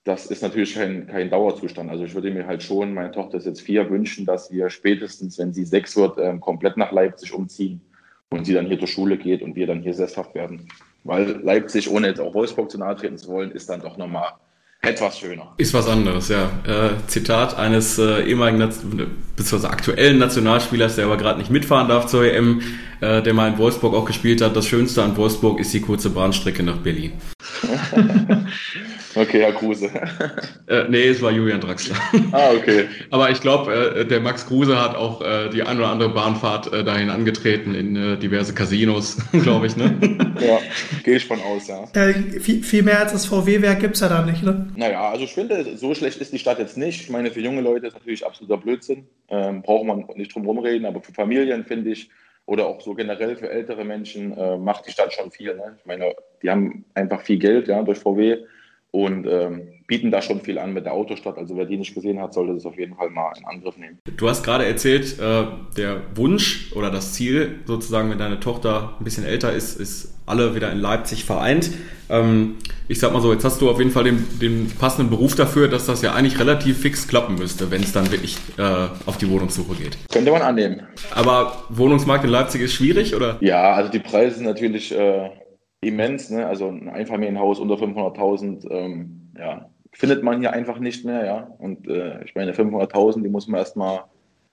[0.05, 1.91] Das ist natürlich kein, kein Dauerzustand.
[1.91, 5.39] Also ich würde mir halt schon, meine Tochter ist jetzt vier, wünschen, dass wir spätestens,
[5.41, 7.81] wenn sie sechs wird, ähm, komplett nach Leipzig umziehen
[8.35, 10.69] und sie dann hier zur Schule geht und wir dann hier sesshaft werden.
[11.05, 14.33] Weil Leipzig, ohne jetzt auch Wolfsburg zu nahe treten zu wollen, ist dann doch nochmal
[14.81, 15.55] etwas schöner.
[15.57, 16.51] Ist was anderes, ja.
[16.67, 18.59] Äh, Zitat eines äh, ehemaligen,
[19.37, 22.61] beziehungsweise aktuellen Nationalspielers, der aber gerade nicht mitfahren darf zur EM,
[23.01, 24.55] äh, der mal in Wolfsburg auch gespielt hat.
[24.57, 27.13] Das Schönste an Wolfsburg ist die kurze Bahnstrecke nach Berlin.
[29.17, 29.91] Okay, Herr Kruse.
[30.67, 31.97] äh, nee, es war Julian Draxler.
[32.33, 32.87] Ah, okay.
[33.11, 36.73] Aber ich glaube, äh, der Max Kruse hat auch äh, die ein oder andere Bahnfahrt
[36.73, 39.97] äh, dahin angetreten in äh, diverse Casinos, glaube ich, ne?
[40.41, 40.59] ja,
[41.05, 41.85] gehe ich von aus, ja.
[41.95, 44.67] Äh, viel, viel, mehr als das VW-Werk gibt es ja da nicht, ne?
[44.77, 47.03] Naja, also ich finde, so schlecht ist die Stadt jetzt nicht.
[47.03, 49.07] Ich meine, für junge Leute ist natürlich absoluter Blödsinn.
[49.29, 52.11] Ähm, braucht man nicht drum rumreden, aber für Familien finde ich,
[52.47, 55.55] oder auch so generell für ältere Menschen, äh, macht die Stadt schon viel.
[55.55, 55.77] Ne?
[55.79, 58.39] Ich meine, die haben einfach viel Geld ja, durch VW
[58.95, 61.37] und ähm, bieten da schon viel an mit der Autostadt.
[61.37, 63.99] Also wer die nicht gesehen hat, sollte das auf jeden Fall mal in Angriff nehmen.
[64.17, 69.03] Du hast gerade erzählt, äh, der Wunsch oder das Ziel sozusagen, wenn deine Tochter ein
[69.03, 71.73] bisschen älter ist, ist alle wieder in Leipzig vereint.
[72.09, 72.55] Ähm,
[72.87, 75.67] ich sag mal so, jetzt hast du auf jeden Fall den, den, passenden Beruf dafür,
[75.67, 78.63] dass das ja eigentlich relativ fix klappen müsste, wenn es dann wirklich äh,
[79.07, 79.99] auf die Wohnungssuche geht.
[80.13, 80.83] Könnte man annehmen.
[81.13, 83.39] Aber Wohnungsmarkt in Leipzig ist schwierig, oder?
[83.41, 85.31] Ja, also die Preise sind natürlich äh,
[85.87, 86.31] immens.
[86.31, 86.47] Ne?
[86.47, 91.25] Also ein Einfamilienhaus unter 500.000, ähm, ja, findet man hier einfach nicht mehr.
[91.25, 91.55] Ja?
[91.59, 94.05] Und äh, ich meine, 500.000, die muss man erstmal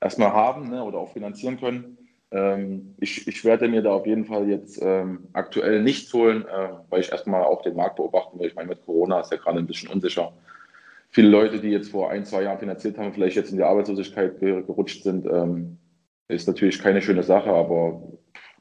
[0.02, 1.98] erstmal haben ne, oder auch finanzieren können.
[2.32, 6.70] Ähm, ich, ich werde mir da auf jeden Fall jetzt ähm, aktuell nichts holen, äh,
[6.90, 8.48] weil ich erstmal auch den Markt beobachten will.
[8.48, 10.34] Ich meine, mit Corona ist ja gerade ein bisschen unsicher.
[11.10, 14.40] Viele Leute, die jetzt vor ein, zwei Jahren finanziert haben, vielleicht jetzt in die Arbeitslosigkeit
[14.40, 15.78] gerutscht sind, ähm,
[16.30, 18.02] ist natürlich keine schöne Sache, aber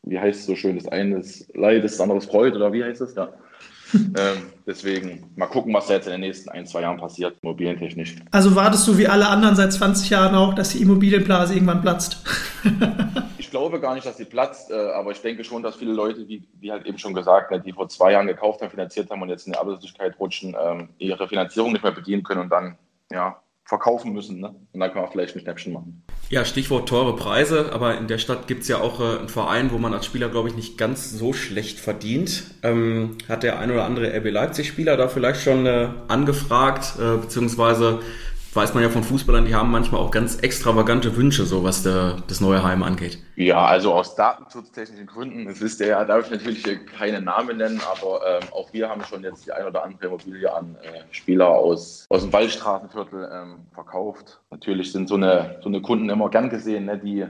[0.03, 2.85] wie heißt es so schön, das eine ist Leid, das andere ist Freude, oder wie
[2.85, 3.15] heißt es?
[3.15, 3.29] Ja.
[3.95, 8.17] ähm, deswegen mal gucken, was da jetzt in den nächsten ein, zwei Jahren passiert, immobilientechnisch.
[8.31, 12.25] Also wartest du wie alle anderen seit 20 Jahren auch, dass die Immobilienblase irgendwann platzt?
[13.39, 16.29] ich glaube gar nicht, dass sie platzt, äh, aber ich denke schon, dass viele Leute,
[16.29, 19.23] wie, wie halt eben schon gesagt, ne, die vor zwei Jahren gekauft haben, finanziert haben
[19.23, 22.79] und jetzt in die Arbeitslosigkeit rutschen, ähm, ihre Finanzierung nicht mehr bedienen können und dann
[23.11, 24.41] ja, verkaufen müssen.
[24.41, 24.49] Ne?
[24.73, 26.03] Und dann kann man vielleicht ein Schnäppchen machen.
[26.29, 29.71] Ja, Stichwort teure Preise, aber in der Stadt gibt es ja auch äh, einen Verein,
[29.71, 32.43] wo man als Spieler, glaube ich, nicht ganz so schlecht verdient.
[32.65, 38.01] Ähm, hat der ein oder andere RB Leipzig-Spieler da vielleicht schon äh, angefragt, äh, beziehungsweise
[38.57, 42.23] weiß man ja von Fußballern, die haben manchmal auch ganz extravagante Wünsche, so was der,
[42.27, 43.19] das neue Heim angeht.
[43.37, 47.81] Ja, also aus datenschutztechnischen Gründen, das wisst ihr ja, darf ich natürlich keine Namen nennen,
[47.91, 51.49] aber ähm, auch wir haben schon jetzt die ein oder andere Immobilie an äh, Spieler
[51.49, 54.41] aus, aus dem Waldstraßenviertel ähm, verkauft.
[54.51, 57.27] Natürlich sind so eine, so eine Kunden immer gern gesehen, ne, die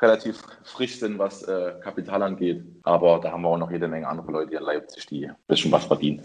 [0.00, 2.62] relativ frisch sind, was äh, Kapital angeht.
[2.82, 5.72] Aber da haben wir auch noch jede Menge andere Leute in Leipzig, die ein bisschen
[5.72, 6.22] was verdienen.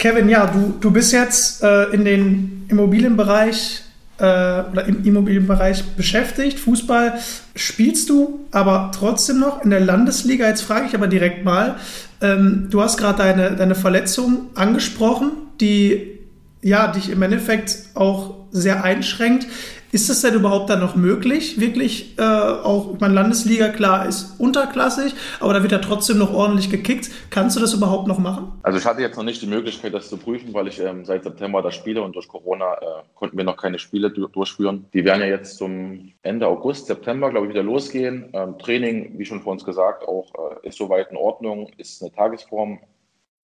[0.00, 3.82] Kevin, ja, du, du bist jetzt äh, in den Immobilienbereich
[4.16, 6.58] äh, oder im Immobilienbereich beschäftigt.
[6.58, 7.18] Fußball
[7.54, 10.48] spielst du aber trotzdem noch in der Landesliga.
[10.48, 11.76] Jetzt frage ich aber direkt mal,
[12.22, 16.18] ähm, du hast gerade deine, deine Verletzung angesprochen, die
[16.62, 19.48] ja, dich im Endeffekt auch sehr einschränkt.
[19.92, 24.38] Ist es denn überhaupt dann noch möglich, wirklich äh, auch, ich meine, Landesliga, klar, ist
[24.38, 27.10] unterklassig, aber da wird ja trotzdem noch ordentlich gekickt.
[27.30, 28.52] Kannst du das überhaupt noch machen?
[28.62, 31.24] Also ich hatte jetzt noch nicht die Möglichkeit, das zu prüfen, weil ich ähm, seit
[31.24, 34.86] September da spiele und durch Corona äh, konnten wir noch keine Spiele durchführen.
[34.94, 38.30] Die werden ja jetzt zum Ende August, September, glaube ich, wieder losgehen.
[38.32, 42.12] Ähm, Training, wie schon vor uns gesagt, auch äh, ist soweit in Ordnung, ist eine
[42.12, 42.78] Tagesform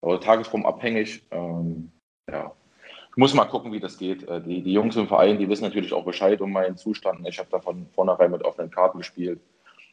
[0.01, 1.23] oder tagesformabhängig.
[1.31, 1.91] Ähm,
[2.31, 2.51] ja,
[3.17, 4.27] muss mal gucken, wie das geht.
[4.27, 7.27] Äh, die, die Jungs im Verein, die wissen natürlich auch Bescheid um meinen Zustand.
[7.27, 9.41] Ich habe da von vornherein mit offenen Karten gespielt.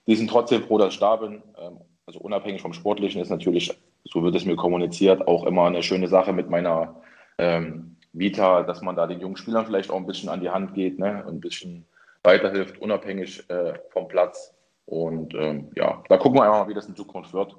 [0.06, 1.42] Die sind trotzdem froh, dass ich da bin.
[1.58, 5.82] Ähm, also unabhängig vom Sportlichen ist natürlich, so wird es mir kommuniziert, auch immer eine
[5.82, 6.96] schöne Sache mit meiner
[7.38, 10.74] ähm, Vita, dass man da den jungen Spielern vielleicht auch ein bisschen an die Hand
[10.74, 11.24] geht ne?
[11.26, 11.86] ein bisschen
[12.22, 14.54] weiterhilft, unabhängig äh, vom Platz.
[14.86, 17.56] Und ähm, ja, da gucken wir einfach mal, wie das in Zukunft wird.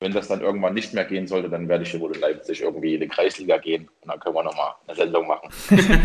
[0.00, 2.60] Wenn das dann irgendwann nicht mehr gehen sollte, dann werde ich hier wohl in Leipzig
[2.62, 5.50] irgendwie in die Kreisliga gehen und dann können wir nochmal eine Sendung machen.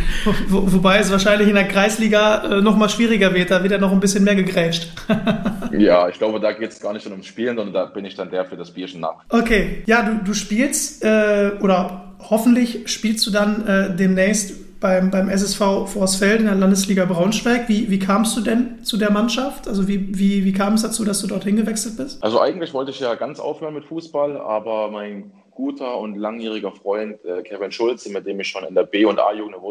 [0.48, 3.92] Wo, wobei es wahrscheinlich in der Kreisliga äh, nochmal schwieriger wird, da wird er noch
[3.92, 4.92] ein bisschen mehr gegrätscht.
[5.72, 8.32] ja, ich glaube, da geht es gar nicht ums Spielen, sondern da bin ich dann
[8.32, 9.26] der für das Bierchen nach.
[9.30, 15.30] Okay, ja, du, du spielst äh, oder hoffentlich spielst du dann äh, demnächst beim, beim
[15.30, 17.70] SSV Vorsfeld in der Landesliga Braunschweig.
[17.70, 19.68] Wie, wie kamst du denn zu der Mannschaft?
[19.68, 22.22] Also wie, wie, wie kam es dazu, dass du dorthin gewechselt bist?
[22.22, 27.24] Also eigentlich wollte ich ja ganz aufhören mit Fußball, aber mein guter und langjähriger Freund
[27.24, 29.62] äh, Kevin Schulze, mit dem ich schon in der B- und A-Jugend in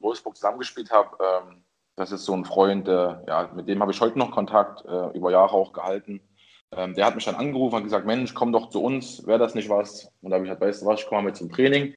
[0.00, 1.62] Wolfsburg zusammengespielt habe, ähm,
[1.94, 5.16] das ist so ein Freund, äh, ja, mit dem habe ich heute noch Kontakt, äh,
[5.16, 6.20] über Jahre auch gehalten.
[6.72, 9.54] Ähm, der hat mich dann angerufen und gesagt, Mensch, komm doch zu uns, wäre das
[9.54, 10.12] nicht was?
[10.20, 11.94] Und da habe ich gesagt, weißt du was, ich komme mal mit zum Training.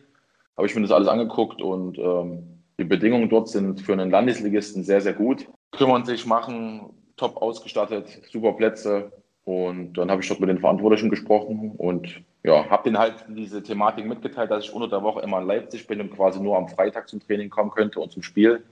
[0.56, 4.84] Habe ich mir das alles angeguckt und ähm, die Bedingungen dort sind für einen Landesligisten
[4.84, 5.48] sehr, sehr gut.
[5.72, 9.12] Kümmern sich, machen, top ausgestattet, super Plätze.
[9.44, 13.62] Und dann habe ich dort mit den Verantwortlichen gesprochen und ja, habe denen halt diese
[13.62, 16.70] Thematik mitgeteilt, dass ich unter der Woche immer in Leipzig bin und quasi nur am
[16.70, 18.64] Freitag zum Training kommen könnte und zum Spiel.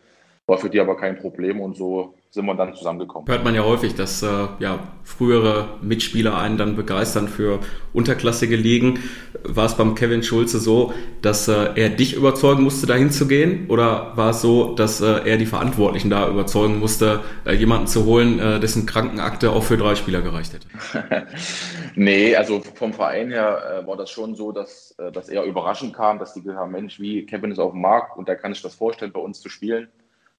[0.45, 3.27] War für die aber kein Problem und so sind wir dann zusammengekommen.
[3.27, 7.59] Hört man ja häufig, dass äh, ja, frühere Mitspieler einen dann begeistern für
[7.93, 8.99] unterklassige Ligen.
[9.43, 13.69] War es beim Kevin Schulze so, dass äh, er dich überzeugen musste, dahin zu gehen?
[13.69, 18.05] Oder war es so, dass äh, er die Verantwortlichen da überzeugen musste, äh, jemanden zu
[18.05, 21.27] holen, äh, dessen Krankenakte auch für drei Spieler gereicht hätte?
[21.95, 25.95] nee, also vom Verein her äh, war das schon so, dass äh, das eher überraschend
[25.95, 28.51] kam, dass die gesagt haben, Mensch, wie Kevin ist auf dem Markt und da kann
[28.51, 29.87] ich das vorstellen, bei uns zu spielen.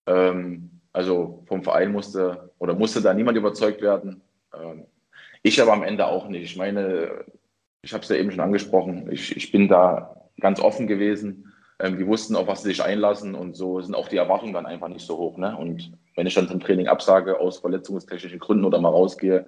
[0.06, 4.20] Ähm, also vom Verein musste oder musste da niemand überzeugt werden.
[4.52, 4.86] Ähm,
[5.44, 6.42] ich aber am Ende auch nicht.
[6.42, 7.24] Ich meine,
[7.82, 11.52] ich habe es ja eben schon angesprochen, ich, ich bin da ganz offen gewesen.
[11.78, 14.66] Ähm, die wussten, auf was sie sich einlassen und so sind auch die Erwartungen dann
[14.66, 15.38] einfach nicht so hoch.
[15.38, 15.56] Ne?
[15.56, 19.46] Und wenn ich dann zum Training absage aus verletzungstechnischen Gründen oder mal rausgehe,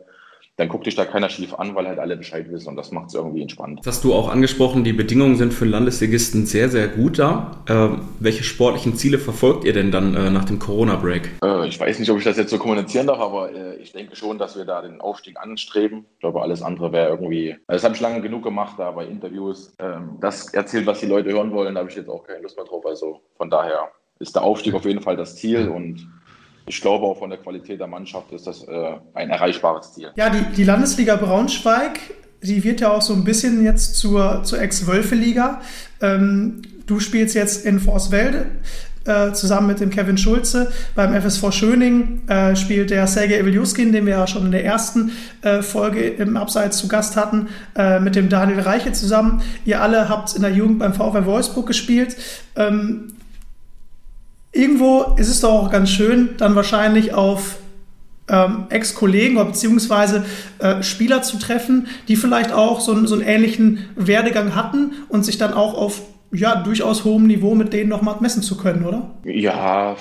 [0.60, 3.08] dann guckt dich da keiner schief an, weil halt alle Bescheid wissen und das macht
[3.08, 3.78] es irgendwie entspannt.
[3.78, 7.62] Das hast du auch angesprochen, die Bedingungen sind für Landesligisten sehr, sehr gut da.
[7.66, 11.30] Ähm, welche sportlichen Ziele verfolgt ihr denn dann äh, nach dem Corona-Break?
[11.42, 14.14] Äh, ich weiß nicht, ob ich das jetzt so kommunizieren darf, aber äh, ich denke
[14.16, 16.04] schon, dass wir da den Aufstieg anstreben.
[16.14, 19.06] Ich glaube, alles andere wäre irgendwie, also das habe ich lange genug gemacht da bei
[19.06, 19.72] Interviews.
[19.78, 22.58] Ähm, das erzählt, was die Leute hören wollen, da habe ich jetzt auch keine Lust
[22.58, 22.84] mehr drauf.
[22.84, 26.06] Also von daher ist der Aufstieg auf jeden Fall das Ziel und
[26.66, 30.10] ich glaube auch von der Qualität der Mannschaft ist das äh, ein erreichbares Ziel.
[30.16, 31.98] Ja, die, die Landesliga Braunschweig,
[32.42, 35.60] die wird ja auch so ein bisschen jetzt zur, zur Ex-Wölfe-Liga.
[36.00, 38.46] Ähm, du spielst jetzt in Forswelde
[39.04, 40.72] äh, zusammen mit dem Kevin Schulze.
[40.94, 45.12] Beim FSV Schöning äh, spielt der Sergej Eveljuskin, den wir ja schon in der ersten
[45.42, 49.42] äh, Folge im Abseits zu Gast hatten, äh, mit dem Daniel Reiche zusammen.
[49.64, 52.16] Ihr alle habt in der Jugend beim VfL Wolfsburg gespielt.
[52.56, 53.14] Ähm,
[54.52, 57.58] irgendwo ist es doch auch ganz schön, dann wahrscheinlich auf
[58.28, 60.24] ähm, Ex-Kollegen oder beziehungsweise
[60.58, 65.38] äh, Spieler zu treffen, die vielleicht auch so, so einen ähnlichen Werdegang hatten und sich
[65.38, 69.10] dann auch auf ja, durchaus hohem Niveau mit denen nochmal messen zu können, oder?
[69.24, 69.96] Ja,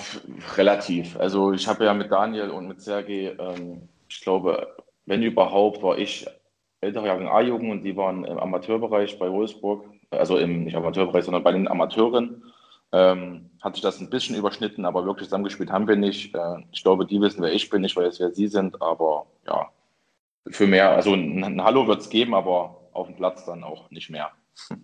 [0.57, 1.17] relativ.
[1.19, 4.67] Also ich habe ja mit Daniel und mit Sergej, ähm, ich glaube,
[5.05, 6.27] wenn überhaupt, war ich
[6.81, 11.43] ältere Jahrgang A-Jugend und die waren im Amateurbereich bei Wolfsburg, also im nicht Amateurbereich, sondern
[11.43, 12.43] bei den Amateuren.
[12.91, 16.33] Ähm, hat sich das ein bisschen überschnitten, aber wirklich zusammengespielt haben wir nicht.
[16.33, 19.69] Äh, ich glaube, die wissen, wer ich bin, nicht weiß, wer sie sind, aber ja,
[20.47, 23.91] für mehr, also ein, ein Hallo wird es geben, aber auf dem Platz dann auch
[23.91, 24.31] nicht mehr.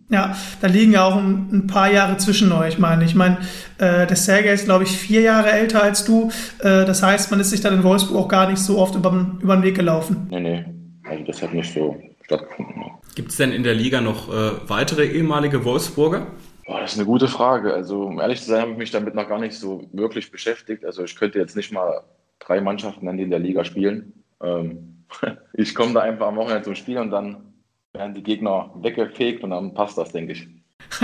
[0.09, 3.15] Ja, da liegen ja auch ein, ein paar Jahre zwischen euch, meine ich.
[3.15, 3.39] meine,
[3.77, 6.31] äh, der Sergej ist, glaube ich, vier Jahre älter als du.
[6.59, 9.11] Äh, das heißt, man ist sich dann in Wolfsburg auch gar nicht so oft über,
[9.41, 10.27] über den Weg gelaufen.
[10.29, 10.65] Nee, nee.
[11.03, 12.79] Also das hat nicht so stattgefunden.
[12.79, 12.85] Ne.
[13.15, 16.27] Gibt es denn in der Liga noch äh, weitere ehemalige Wolfsburger?
[16.65, 17.73] Boah, das ist eine gute Frage.
[17.73, 20.83] Also, um ehrlich zu sein, habe ich mich damit noch gar nicht so wirklich beschäftigt.
[20.83, 22.01] Also, ich könnte jetzt nicht mal
[22.39, 24.13] drei Mannschaften in der Liga spielen.
[24.41, 25.05] Ähm,
[25.53, 27.53] ich komme da einfach am Wochenende zum Spiel und dann
[27.93, 30.47] werden die Gegner weggefegt und dann passt das, denke ich.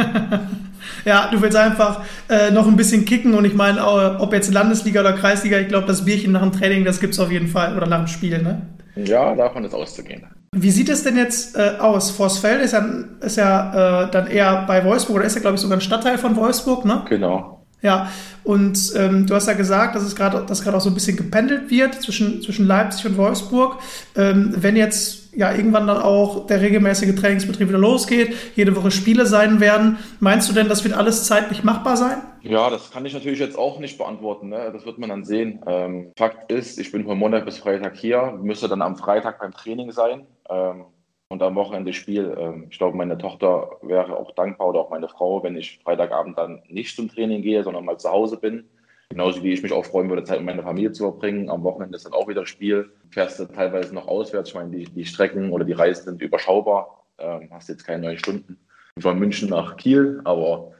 [1.05, 3.85] ja, du willst einfach äh, noch ein bisschen kicken und ich meine,
[4.19, 7.19] ob jetzt Landesliga oder Kreisliga, ich glaube, das Bierchen nach dem Training, das gibt es
[7.19, 8.61] auf jeden Fall oder nach dem Spiel, ne?
[8.95, 10.27] Ja, davon ist auszugehen.
[10.53, 12.11] Wie sieht es denn jetzt äh, aus?
[12.11, 12.85] Vorsfeld ist ja,
[13.21, 16.17] ist ja äh, dann eher bei Wolfsburg, oder ist ja, glaube ich, sogar ein Stadtteil
[16.17, 17.05] von Wolfsburg, ne?
[17.07, 17.61] Genau.
[17.81, 18.11] Ja,
[18.43, 21.15] und ähm, du hast ja gesagt, dass es gerade dass gerade auch so ein bisschen
[21.15, 23.79] gependelt wird zwischen, zwischen Leipzig und Wolfsburg.
[24.15, 29.25] Ähm, wenn jetzt ja irgendwann dann auch der regelmäßige Trainingsbetrieb wieder losgeht, jede Woche Spiele
[29.25, 32.17] sein werden, meinst du denn, das wird alles zeitlich machbar sein?
[32.43, 34.49] Ja, das kann ich natürlich jetzt auch nicht beantworten.
[34.49, 34.71] Ne?
[34.73, 35.61] Das wird man dann sehen.
[35.67, 39.53] Ähm, Fakt ist, ich bin von Montag bis Freitag hier, müsste dann am Freitag beim
[39.53, 40.25] Training sein.
[40.51, 40.85] Ähm,
[41.29, 42.35] und am Wochenende Spiel.
[42.37, 46.37] Ähm, ich glaube, meine Tochter wäre auch dankbar oder auch meine Frau, wenn ich Freitagabend
[46.37, 48.69] dann nicht zum Training gehe, sondern mal zu Hause bin.
[49.09, 51.49] Genauso wie ich mich auch freuen würde, Zeit mit meiner Familie zu verbringen.
[51.49, 52.91] Am Wochenende ist dann auch wieder Spiel.
[53.09, 54.49] Fährst du teilweise noch auswärts.
[54.49, 57.05] Ich meine, die, die Strecken oder die Reisen sind überschaubar.
[57.17, 58.57] Ähm, hast jetzt keine neun Stunden
[58.99, 60.71] von München nach Kiel, aber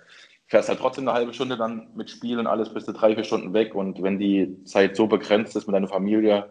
[0.48, 3.24] fährst halt trotzdem eine halbe Stunde dann mit Spiel und alles, bist du drei, vier
[3.24, 3.74] Stunden weg.
[3.74, 6.50] Und wenn die Zeit so begrenzt ist mit deiner Familie,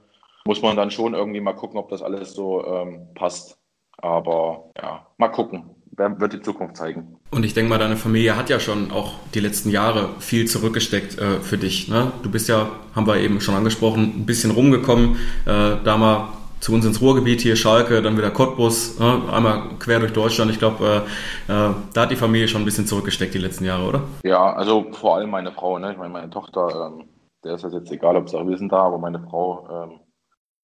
[0.50, 3.56] muss man dann schon irgendwie mal gucken, ob das alles so ähm, passt.
[3.98, 5.76] Aber ja, mal gucken.
[5.96, 7.18] Wird die Zukunft zeigen.
[7.30, 11.20] Und ich denke mal, deine Familie hat ja schon auch die letzten Jahre viel zurückgesteckt
[11.20, 11.86] äh, für dich.
[11.86, 12.10] Ne?
[12.24, 15.18] Du bist ja, haben wir eben schon angesprochen, ein bisschen rumgekommen.
[15.46, 19.22] Äh, da mal zu uns ins Ruhrgebiet hier, Schalke, dann wieder Cottbus, ne?
[19.30, 20.50] einmal quer durch Deutschland.
[20.50, 21.04] Ich glaube,
[21.48, 24.02] äh, äh, da hat die Familie schon ein bisschen zurückgesteckt die letzten Jahre, oder?
[24.24, 25.78] Ja, also vor allem meine Frau.
[25.78, 25.92] Ne?
[25.92, 27.04] Ich meine, meine Tochter, ähm,
[27.44, 30.00] der ist das jetzt egal, ob sie auch wissen da, aber meine Frau ähm,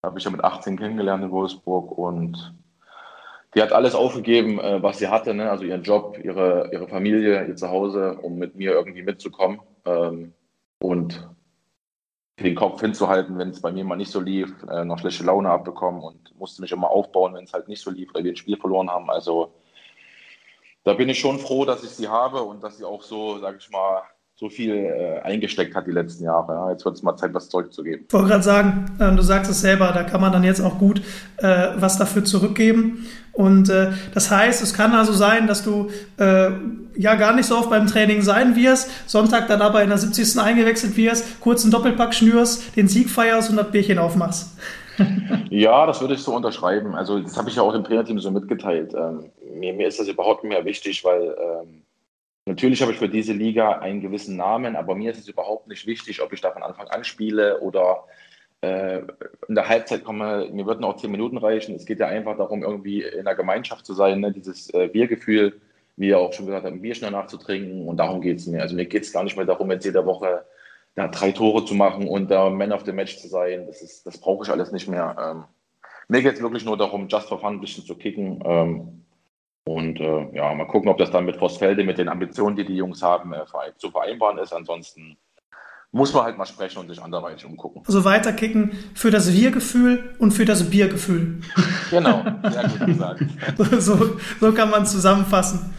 [0.07, 2.55] habe ich ja mit 18 kennengelernt in Wolfsburg und
[3.55, 5.51] die hat alles aufgegeben, äh, was sie hatte, ne?
[5.51, 10.33] also ihren Job, ihre, ihre Familie, ihr Zuhause, um mit mir irgendwie mitzukommen ähm,
[10.79, 11.29] und
[12.39, 15.51] den Kopf hinzuhalten, wenn es bei mir mal nicht so lief, äh, noch schlechte Laune
[15.51, 18.37] abbekommen und musste mich immer aufbauen, wenn es halt nicht so lief, weil wir ein
[18.37, 19.11] Spiel verloren haben.
[19.11, 19.55] Also
[20.85, 23.57] da bin ich schon froh, dass ich sie habe und dass sie auch so, sage
[23.59, 24.03] ich mal,
[24.39, 26.53] so viel äh, eingesteckt hat die letzten Jahre.
[26.53, 26.71] Ja.
[26.71, 28.05] Jetzt wird es mal Zeit, was zurückzugeben.
[28.07, 30.79] Ich wollte gerade sagen, äh, du sagst es selber, da kann man dann jetzt auch
[30.79, 31.01] gut
[31.39, 33.07] äh, was dafür zurückgeben.
[33.33, 36.51] Und äh, das heißt, es kann also sein, dass du äh,
[36.97, 40.39] ja gar nicht so oft beim Training sein wirst, Sonntag dann aber in der 70.
[40.39, 44.57] eingewechselt wirst, kurz einen Doppelpack schnürst, den Sieg feierst und das Bierchen aufmachst.
[45.51, 46.95] ja, das würde ich so unterschreiben.
[46.95, 48.95] Also das habe ich ja auch dem Trainerteam so mitgeteilt.
[48.95, 51.83] Ähm, mir, mir, ist das überhaupt mehr wichtig, weil ähm,
[52.47, 55.85] Natürlich habe ich für diese Liga einen gewissen Namen, aber mir ist es überhaupt nicht
[55.87, 58.05] wichtig, ob ich da von Anfang an spiele oder
[58.61, 59.01] äh,
[59.49, 60.49] in der Halbzeit komme.
[60.53, 61.75] Mir würden auch zehn Minuten reichen.
[61.75, 64.31] Es geht ja einfach darum, irgendwie in der Gemeinschaft zu sein, ne?
[64.31, 65.61] dieses äh, Biergefühl,
[65.97, 67.89] wie ihr auch schon gesagt habt, ein Bier schnell nachzutrinken.
[67.89, 68.63] Und darum geht es mir.
[68.63, 70.45] Also mir geht es gar nicht mehr darum, jetzt jede Woche
[70.95, 73.67] da drei Tore zu machen und da Man of the Match zu sein.
[73.67, 75.17] Das, das brauche ich alles nicht mehr.
[75.21, 75.45] Ähm,
[76.07, 78.41] mir geht es wirklich nur darum, just for fun ein bisschen zu kicken.
[78.45, 79.06] Ähm,
[79.67, 82.77] und äh, ja, mal gucken, ob das dann mit Vossfelde, mit den Ambitionen, die die
[82.77, 83.45] Jungs haben, äh,
[83.77, 84.53] zu vereinbaren ist.
[84.53, 85.17] Ansonsten
[85.91, 87.83] muss man halt mal sprechen und sich anderweitig umgucken.
[87.85, 91.41] Also weiterkicken für das Wir-Gefühl und für das Biergefühl.
[91.91, 93.25] Genau, sehr gut gesagt.
[93.81, 95.75] so, so kann man zusammenfassen.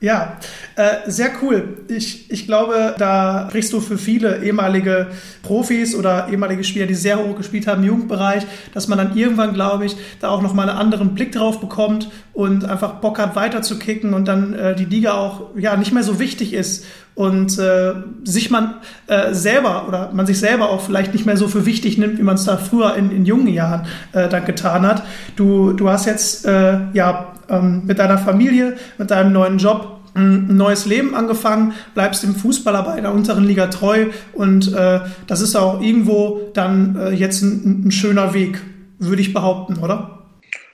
[0.00, 0.38] Ja,
[0.76, 1.78] äh, sehr cool.
[1.88, 5.08] Ich, ich glaube, da sprichst du für viele ehemalige
[5.42, 9.54] Profis oder ehemalige Spieler, die sehr hoch gespielt haben im Jugendbereich, dass man dann irgendwann,
[9.54, 13.62] glaube ich, da auch nochmal einen anderen Blick drauf bekommt und einfach Bock hat, weiter
[13.62, 17.58] zu kicken und dann äh, die Liga auch ja nicht mehr so wichtig ist und
[17.58, 18.74] äh, sich man
[19.06, 22.22] äh, selber oder man sich selber auch vielleicht nicht mehr so für wichtig nimmt, wie
[22.22, 25.04] man es da früher in, in jungen Jahren äh, dann getan hat.
[25.36, 30.56] Du, du hast jetzt äh, ja ähm, mit deiner Familie, mit deinem neuen Job ein
[30.56, 35.56] neues Leben angefangen, bleibst Fußball aber in der unteren Liga treu und äh, das ist
[35.56, 38.62] auch irgendwo dann äh, jetzt ein, ein schöner Weg,
[38.98, 40.22] würde ich behaupten, oder?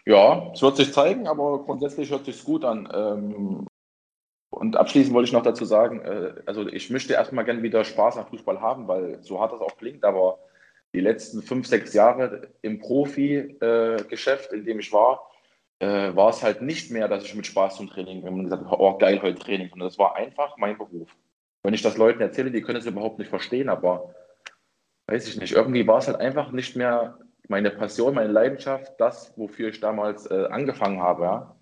[0.05, 2.89] Ja, es wird sich zeigen, aber grundsätzlich hört sich gut an.
[2.93, 3.67] Ähm,
[4.51, 8.19] und abschließend wollte ich noch dazu sagen, äh, also ich möchte erstmal gerne wieder Spaß
[8.19, 10.39] am Fußball haben, weil so hart das auch klingt, aber
[10.93, 15.30] die letzten fünf, sechs Jahre im Profi-Geschäft, in dem ich war,
[15.81, 18.65] äh, war es halt nicht mehr, dass ich mit Spaß zum Training, wenn man gesagt
[18.65, 21.09] hat, oh geil, heute Training, sondern das war einfach mein Beruf.
[21.63, 24.15] Wenn ich das Leuten erzähle, die können es überhaupt nicht verstehen, aber
[25.09, 29.33] weiß ich nicht, irgendwie war es halt einfach nicht mehr meine Passion, meine Leidenschaft, das,
[29.37, 31.57] wofür ich damals äh, angefangen habe, ja?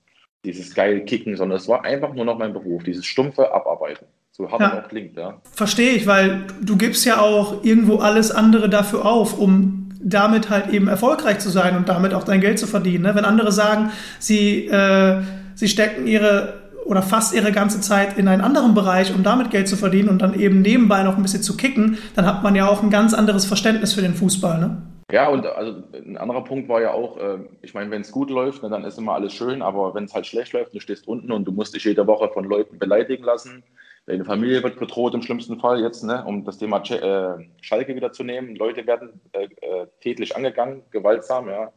[0.44, 4.06] dieses geile Kicken, sondern es war einfach nur noch mein Beruf, dieses stumpfe Abarbeiten.
[4.30, 4.82] So hart ja.
[4.82, 5.40] auch klingt, ja.
[5.50, 10.68] Verstehe ich, weil du gibst ja auch irgendwo alles andere dafür auf, um damit halt
[10.70, 13.04] eben erfolgreich zu sein und damit auch dein Geld zu verdienen.
[13.04, 13.14] Ne?
[13.14, 15.22] Wenn andere sagen, sie, äh,
[15.54, 19.68] sie stecken ihre oder fast ihre ganze Zeit in einen anderen Bereich, um damit Geld
[19.68, 22.66] zu verdienen und dann eben nebenbei noch ein bisschen zu kicken, dann hat man ja
[22.66, 24.58] auch ein ganz anderes Verständnis für den Fußball.
[24.58, 24.78] Ne?
[25.10, 28.30] Ja, und also ein anderer Punkt war ja auch, äh, ich meine, wenn es gut
[28.30, 31.08] läuft, ne, dann ist immer alles schön, aber wenn es halt schlecht läuft, du stehst
[31.08, 33.62] unten und du musst dich jede Woche von Leuten beleidigen lassen,
[34.08, 38.10] Deine Familie wird bedroht im schlimmsten Fall jetzt, ne, um das Thema äh, Schalke wieder
[38.10, 38.56] zu nehmen.
[38.56, 41.70] Leute werden äh, äh, tätlich angegangen, gewaltsam, ja.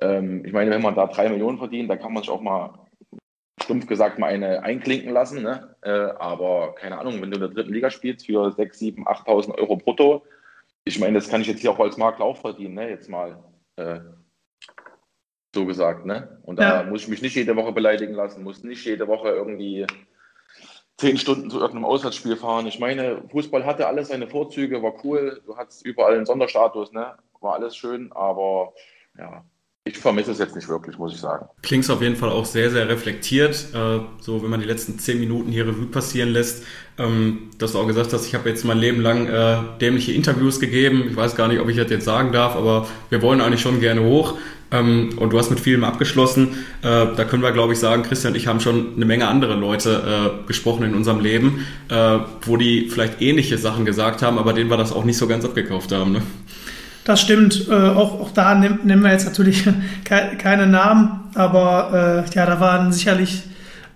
[0.00, 2.88] Ähm, ich meine, wenn man da drei Millionen verdient, dann kann man sich auch mal
[3.62, 5.42] stumpf gesagt mal eine einklinken lassen.
[5.42, 5.76] Ne?
[5.82, 9.58] Äh, aber keine Ahnung, wenn du in der dritten Liga spielst für 6, 7, 8.000
[9.58, 10.24] Euro brutto,
[10.84, 12.88] ich meine, das kann ich jetzt hier auch als Makler auch verdienen, ne?
[12.88, 13.36] jetzt mal
[13.76, 14.00] äh,
[15.54, 16.06] so gesagt.
[16.06, 16.40] Ne?
[16.42, 16.88] Und da ja.
[16.88, 19.86] muss ich mich nicht jede Woche beleidigen lassen, muss nicht jede Woche irgendwie
[21.00, 22.66] zehn Stunden zu irgendeinem Auswärtsspiel fahren.
[22.66, 25.40] Ich meine, Fußball hatte alles seine Vorzüge, war cool.
[25.46, 27.14] Du hattest überall einen Sonderstatus, ne?
[27.40, 28.74] War alles schön, aber
[29.18, 29.42] ja,
[29.84, 31.46] ich vermisse es jetzt nicht wirklich, muss ich sagen.
[31.62, 33.68] Klingt auf jeden Fall auch sehr, sehr reflektiert.
[33.74, 36.66] Äh, so, wenn man die letzten zehn Minuten hier Revue passieren lässt,
[36.98, 40.60] ähm, dass du auch gesagt hast, ich habe jetzt mein Leben lang äh, dämliche Interviews
[40.60, 41.06] gegeben.
[41.08, 43.80] Ich weiß gar nicht, ob ich das jetzt sagen darf, aber wir wollen eigentlich schon
[43.80, 44.36] gerne hoch.
[44.72, 46.48] Ähm, und du hast mit vielem abgeschlossen.
[46.82, 49.54] Äh, da können wir, glaube ich, sagen, Christian und ich haben schon eine Menge andere
[49.54, 54.52] Leute äh, gesprochen in unserem Leben, äh, wo die vielleicht ähnliche Sachen gesagt haben, aber
[54.52, 56.12] denen wir das auch nicht so ganz abgekauft haben.
[56.12, 56.22] Ne?
[57.04, 57.66] Das stimmt.
[57.68, 59.64] Äh, auch, auch da nehmen wir jetzt natürlich
[60.04, 63.42] ke keine Namen, aber äh, ja, da waren sicherlich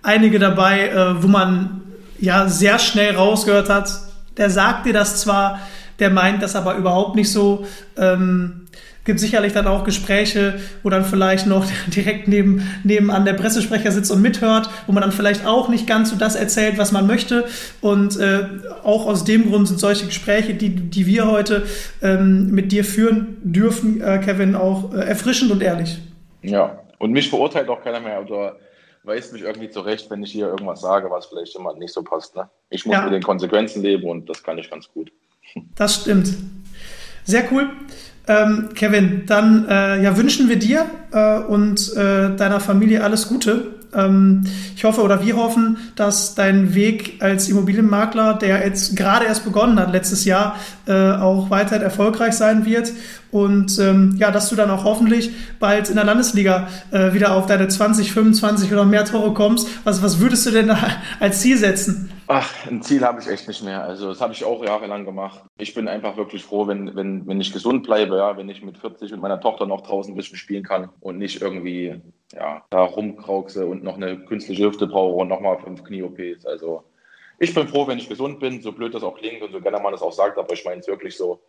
[0.03, 1.81] einige dabei, äh, wo man
[2.19, 3.89] ja sehr schnell rausgehört hat.
[4.37, 5.59] Der sagt dir das zwar,
[5.99, 7.65] der meint das aber überhaupt nicht so.
[7.97, 8.64] Ähm,
[9.05, 14.11] gibt sicherlich dann auch Gespräche, wo dann vielleicht noch direkt neben, nebenan der Pressesprecher sitzt
[14.11, 17.45] und mithört, wo man dann vielleicht auch nicht ganz so das erzählt, was man möchte.
[17.81, 18.47] Und äh,
[18.83, 21.65] auch aus dem Grund sind solche Gespräche, die, die wir heute
[22.01, 25.99] ähm, mit dir führen dürfen, äh, Kevin, auch äh, erfrischend und ehrlich.
[26.41, 28.57] Ja, und mich verurteilt auch keiner mehr oder
[29.03, 32.35] weist mich irgendwie zurecht, wenn ich hier irgendwas sage, was vielleicht jemand nicht so passt.
[32.35, 32.49] Ne?
[32.69, 33.03] Ich muss ja.
[33.03, 35.11] mit den Konsequenzen leben und das kann ich ganz gut.
[35.75, 36.33] Das stimmt.
[37.23, 37.69] Sehr cool.
[38.27, 43.67] Ähm, Kevin, dann äh, ja, wünschen wir dir äh, und äh, deiner Familie alles Gute.
[43.93, 44.43] Ähm,
[44.75, 49.79] ich hoffe oder wir hoffen, dass dein Weg als Immobilienmakler, der jetzt gerade erst begonnen
[49.79, 50.55] hat letztes Jahr,
[50.87, 52.91] äh, auch weiterhin erfolgreich sein wird
[53.35, 57.47] und ähm, ja, dass du dann auch hoffentlich bald in der Landesliga äh, wieder auf
[57.47, 59.67] deine 20, 25 oder mehr Tore kommst.
[59.85, 60.77] Was, was würdest du denn da
[61.19, 62.09] als Ziel setzen?
[62.27, 63.83] Ach, ein Ziel habe ich echt nicht mehr.
[63.83, 65.43] Also das habe ich auch jahrelang gemacht.
[65.57, 68.77] Ich bin einfach wirklich froh, wenn, wenn, wenn ich gesund bleibe, ja, wenn ich mit
[68.77, 71.99] 40 und meiner Tochter noch draußen ein bisschen spielen kann und nicht irgendwie
[72.33, 76.45] ja, da rumkraukse und noch eine künstliche Hüfte brauche und nochmal fünf Knie-OPs.
[76.45, 76.85] Also
[77.37, 79.81] ich bin froh, wenn ich gesund bin, so blöd das auch klingt und so gerne
[79.81, 81.41] man das auch sagt, aber ich meine es wirklich so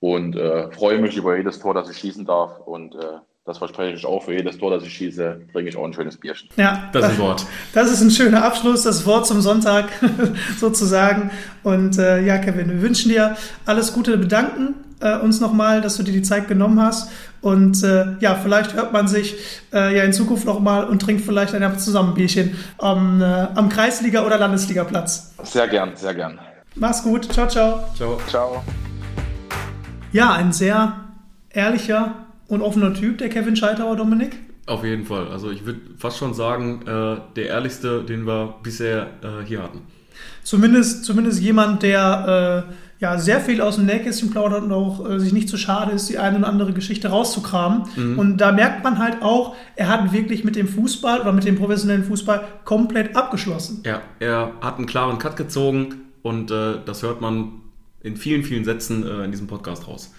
[0.00, 2.58] und äh, freue mich über jedes Tor, das ich schießen darf.
[2.60, 4.22] Und äh, das verspreche ich auch.
[4.22, 6.48] Für jedes Tor, das ich schieße, bringe ich auch ein schönes Bierchen.
[6.56, 7.46] Ja, das ist ein Wort.
[7.74, 9.88] Das ist ein schöner Abschluss, das Wort zum Sonntag
[10.58, 11.30] sozusagen.
[11.62, 13.36] Und äh, ja, Kevin, wir wünschen dir
[13.66, 17.10] alles Gute, bedanken äh, uns nochmal, dass du dir die Zeit genommen hast.
[17.40, 19.36] Und äh, ja, vielleicht hört man sich
[19.72, 24.24] äh, ja in Zukunft nochmal und trinkt vielleicht ein zusammen Bierchen am, äh, am Kreisliga-
[24.24, 25.34] oder Landesligaplatz.
[25.42, 26.38] Sehr gern, sehr gern.
[26.74, 27.32] Mach's gut.
[27.32, 27.84] Ciao, ciao.
[27.96, 28.18] Ciao.
[28.28, 28.62] Ciao.
[30.12, 31.04] Ja, ein sehr
[31.50, 34.38] ehrlicher und offener Typ, der Kevin Scheiterauer, Dominik.
[34.66, 35.28] Auf jeden Fall.
[35.28, 39.82] Also ich würde fast schon sagen, äh, der ehrlichste, den wir bisher äh, hier hatten.
[40.42, 45.18] Zumindest, zumindest jemand, der äh, ja, sehr viel aus dem Nähkästchen plaudert und auch äh,
[45.18, 47.84] sich nicht zu so schade ist, die eine oder andere Geschichte rauszukramen.
[47.96, 48.18] Mhm.
[48.18, 51.56] Und da merkt man halt auch, er hat wirklich mit dem Fußball oder mit dem
[51.56, 53.82] professionellen Fußball komplett abgeschlossen.
[53.86, 57.52] Ja, er hat einen klaren Cut gezogen und äh, das hört man
[58.02, 60.12] in vielen, vielen Sätzen äh, in diesem Podcast raus.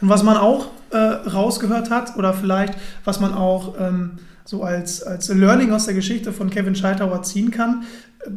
[0.00, 4.12] Und was man auch äh, rausgehört hat, oder vielleicht was man auch ähm,
[4.44, 7.84] so als, als Learning aus der Geschichte von Kevin Scheitauer ziehen kann,
[8.20, 8.30] äh,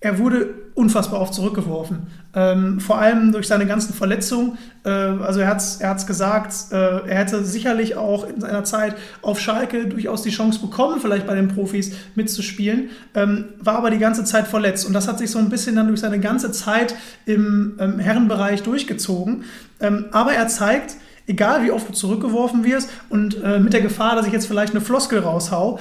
[0.00, 2.06] er wurde unfassbar oft zurückgeworfen.
[2.34, 4.56] Ähm, vor allem durch seine ganzen Verletzungen.
[4.84, 8.64] Äh, also er hat es er hat's gesagt, äh, er hätte sicherlich auch in seiner
[8.64, 13.90] Zeit auf Schalke durchaus die Chance bekommen, vielleicht bei den Profis mitzuspielen, ähm, war aber
[13.90, 14.86] die ganze Zeit verletzt.
[14.86, 16.94] Und das hat sich so ein bisschen dann durch seine ganze Zeit
[17.26, 19.44] im ähm, Herrenbereich durchgezogen.
[19.80, 20.96] Ähm, aber er zeigt,
[21.26, 24.72] egal wie oft du zurückgeworfen wirst und äh, mit der Gefahr, dass ich jetzt vielleicht
[24.72, 25.78] eine Floskel raushau,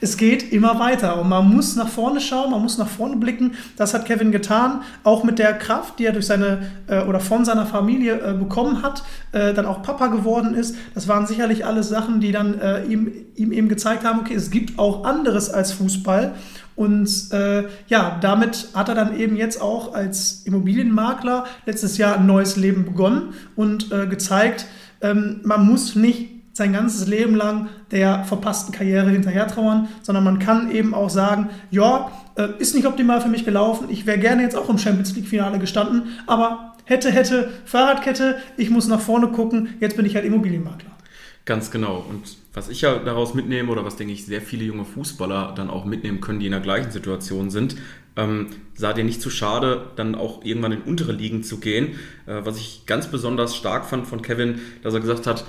[0.00, 3.52] es geht immer weiter und man muss nach vorne schauen, man muss nach vorne blicken.
[3.76, 7.44] Das hat Kevin getan, auch mit der Kraft, die er durch seine äh, oder von
[7.44, 10.74] seiner Familie äh, bekommen hat, äh, dann auch Papa geworden ist.
[10.94, 14.50] Das waren sicherlich alles Sachen, die dann äh, ihm, ihm eben gezeigt haben, okay, es
[14.50, 16.34] gibt auch anderes als Fußball.
[16.76, 22.26] Und äh, ja, damit hat er dann eben jetzt auch als Immobilienmakler letztes Jahr ein
[22.26, 24.66] neues Leben begonnen und äh, gezeigt,
[25.02, 30.38] ähm, man muss nicht sein ganzes Leben lang der verpassten Karriere hinterher trauern, sondern man
[30.38, 34.42] kann eben auch sagen, ja, äh, ist nicht optimal für mich gelaufen, ich wäre gerne
[34.42, 39.70] jetzt auch im Champions League-Finale gestanden, aber hätte, hätte, Fahrradkette, ich muss nach vorne gucken,
[39.80, 40.90] jetzt bin ich halt Immobilienmakler.
[41.46, 42.04] Ganz genau.
[42.06, 45.70] Und was ich ja daraus mitnehme oder was, denke ich, sehr viele junge Fußballer dann
[45.70, 47.76] auch mitnehmen können, die in der gleichen Situation sind,
[48.16, 51.98] ähm, sah dir nicht zu schade, dann auch irgendwann in untere Ligen zu gehen.
[52.26, 55.46] Äh, was ich ganz besonders stark fand von Kevin, dass er gesagt hat,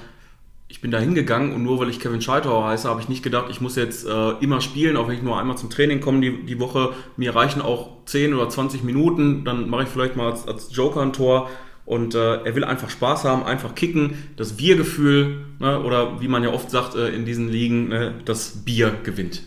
[0.72, 3.48] ich bin da hingegangen und nur weil ich Kevin Scheitauer heiße, habe ich nicht gedacht,
[3.50, 6.46] ich muss jetzt äh, immer spielen, auch wenn ich nur einmal zum Training komme die,
[6.46, 6.94] die Woche.
[7.18, 11.02] Mir reichen auch 10 oder 20 Minuten, dann mache ich vielleicht mal als, als Joker
[11.02, 11.50] ein Tor.
[11.86, 16.42] Und äh, er will einfach Spaß haben, einfach kicken, das Wir-Gefühl, ne, oder wie man
[16.42, 19.44] ja oft sagt äh, in diesen Ligen, ne, das Bier gewinnt.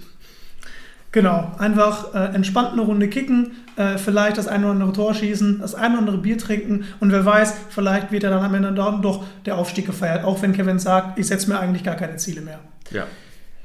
[1.15, 5.61] Genau, einfach äh, entspannt eine Runde kicken, äh, vielleicht das eine oder andere Tor schießen,
[5.61, 8.73] das eine oder andere Bier trinken und wer weiß, vielleicht wird er dann am Ende
[8.73, 12.41] doch der Aufstieg gefeiert, auch wenn Kevin sagt, ich setze mir eigentlich gar keine Ziele
[12.41, 12.59] mehr.
[12.91, 13.05] Ja.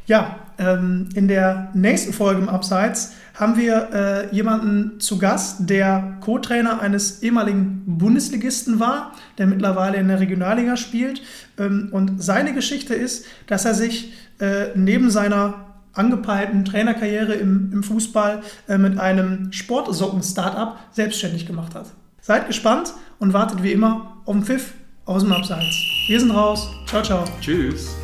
[0.05, 6.17] Ja, ähm, in der nächsten Folge im Abseits haben wir äh, jemanden zu Gast, der
[6.21, 11.23] Co-Trainer eines ehemaligen Bundesligisten war, der mittlerweile in der Regionalliga spielt.
[11.57, 15.68] Ähm, und seine Geschichte ist, dass er sich äh, neben seiner
[15.99, 21.87] angepeilten Trainerkarriere im, im Fußball äh, mit einem Sportsocken-Startup selbstständig gemacht hat.
[22.21, 24.73] Seid gespannt und wartet wie immer auf den Pfiff
[25.05, 25.75] aus dem Abseits.
[26.07, 26.69] Wir sind raus.
[26.87, 27.25] Ciao, ciao.
[27.41, 27.98] Tschüss.